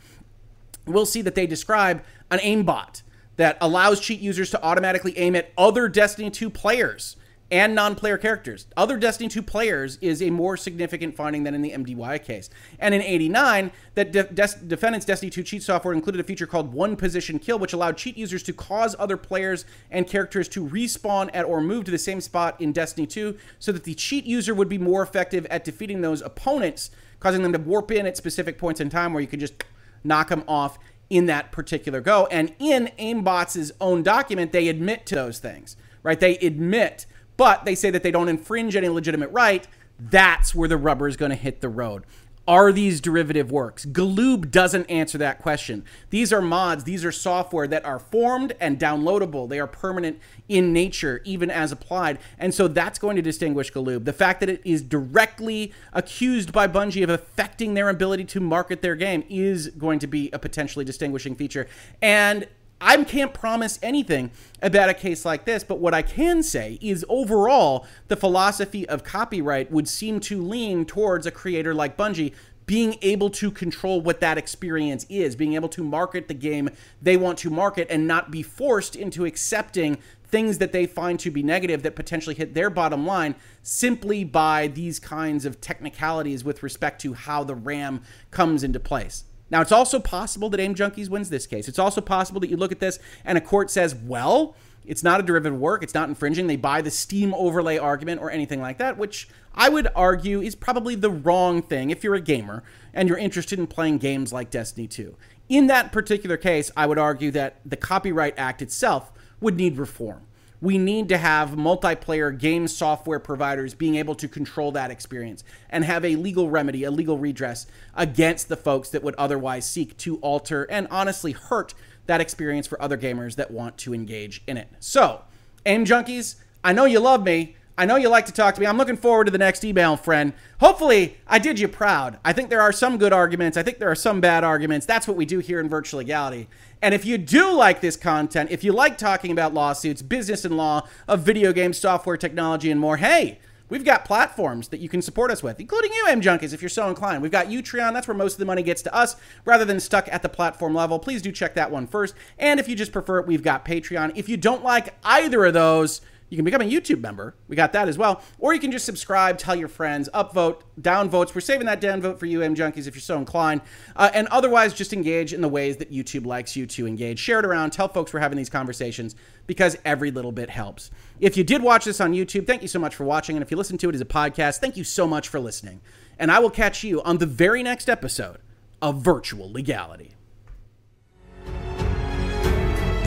[0.87, 3.03] we'll see that they describe an aimbot
[3.37, 7.17] that allows cheat users to automatically aim at other Destiny 2 players
[7.51, 8.67] and non-player characters.
[8.77, 12.49] Other Destiny 2 players is a more significant finding than in the MDY case.
[12.79, 16.73] And in 89, that de- de- defendant's Destiny 2 cheat software included a feature called
[16.73, 21.29] one position kill, which allowed cheat users to cause other players and characters to respawn
[21.35, 24.55] at or move to the same spot in Destiny 2 so that the cheat user
[24.55, 28.59] would be more effective at defeating those opponents, causing them to warp in at specific
[28.59, 29.65] points in time where you could just
[30.05, 30.79] knock them off
[31.11, 32.27] in that particular go.
[32.31, 36.19] And in Aimbots' own document, they admit to those things, right?
[36.19, 37.07] They admit
[37.41, 39.67] but they say that they don't infringe any legitimate right.
[39.99, 42.05] That's where the rubber is going to hit the road.
[42.47, 43.87] Are these derivative works?
[43.87, 45.87] Galoob doesn't answer that question.
[46.11, 49.49] These are mods, these are software that are formed and downloadable.
[49.49, 50.19] They are permanent
[50.51, 52.19] in nature, even as applied.
[52.39, 54.05] And so that's going to distinguish Galoob.
[54.05, 58.83] The fact that it is directly accused by Bungie of affecting their ability to market
[58.83, 61.67] their game is going to be a potentially distinguishing feature.
[62.03, 62.47] And
[62.81, 64.31] I can't promise anything
[64.63, 69.05] about a case like this, but what I can say is overall, the philosophy of
[69.05, 72.33] copyright would seem to lean towards a creator like Bungie
[72.65, 76.71] being able to control what that experience is, being able to market the game
[77.03, 81.31] they want to market and not be forced into accepting things that they find to
[81.31, 86.63] be negative that potentially hit their bottom line simply by these kinds of technicalities with
[86.63, 89.25] respect to how the RAM comes into place.
[89.51, 91.69] Now, it's also possible that Aim Junkies wins this case.
[91.69, 94.55] It's also possible that you look at this and a court says, well,
[94.87, 96.47] it's not a derivative work, it's not infringing.
[96.47, 100.55] They buy the Steam overlay argument or anything like that, which I would argue is
[100.55, 102.63] probably the wrong thing if you're a gamer
[102.95, 105.15] and you're interested in playing games like Destiny 2.
[105.49, 110.23] In that particular case, I would argue that the Copyright Act itself would need reform
[110.61, 115.85] we need to have multiplayer game software providers being able to control that experience and
[115.85, 120.17] have a legal remedy, a legal redress against the folks that would otherwise seek to
[120.19, 121.75] alter and honestly hurt
[122.07, 124.69] that experience for other gamers that want to engage in it.
[124.81, 125.23] So,
[125.65, 127.57] aim junkies, I know you love me.
[127.81, 128.67] I know you like to talk to me.
[128.67, 130.35] I'm looking forward to the next email, friend.
[130.61, 132.19] Hopefully, I did you proud.
[132.23, 133.57] I think there are some good arguments.
[133.57, 134.85] I think there are some bad arguments.
[134.85, 136.47] That's what we do here in Virtual Legality.
[136.83, 140.59] And if you do like this content, if you like talking about lawsuits, business and
[140.59, 143.39] law of video games, software, technology, and more, hey,
[143.71, 146.69] we've got platforms that you can support us with, including you, AIM Junkies, if you're
[146.69, 147.23] so inclined.
[147.23, 147.95] We've got Utreon.
[147.95, 149.17] That's where most of the money gets to us
[149.47, 150.99] rather than stuck at the platform level.
[150.99, 152.15] Please do check that one first.
[152.39, 154.13] And if you just prefer it, we've got Patreon.
[154.17, 157.35] If you don't like either of those, you can become a YouTube member.
[157.49, 158.23] We got that as well.
[158.39, 161.35] Or you can just subscribe, tell your friends, upvote, downvotes.
[161.35, 163.63] We're saving that downvote for you, AIM Junkies, if you're so inclined.
[163.97, 167.19] Uh, and otherwise, just engage in the ways that YouTube likes you to engage.
[167.19, 167.71] Share it around.
[167.71, 169.17] Tell folks we're having these conversations
[169.49, 170.93] because every little bit helps.
[171.19, 173.37] If you did watch this on YouTube, thank you so much for watching.
[173.37, 175.81] And if you listen to it as a podcast, thank you so much for listening.
[176.17, 178.39] And I will catch you on the very next episode
[178.81, 180.15] of Virtual Legality.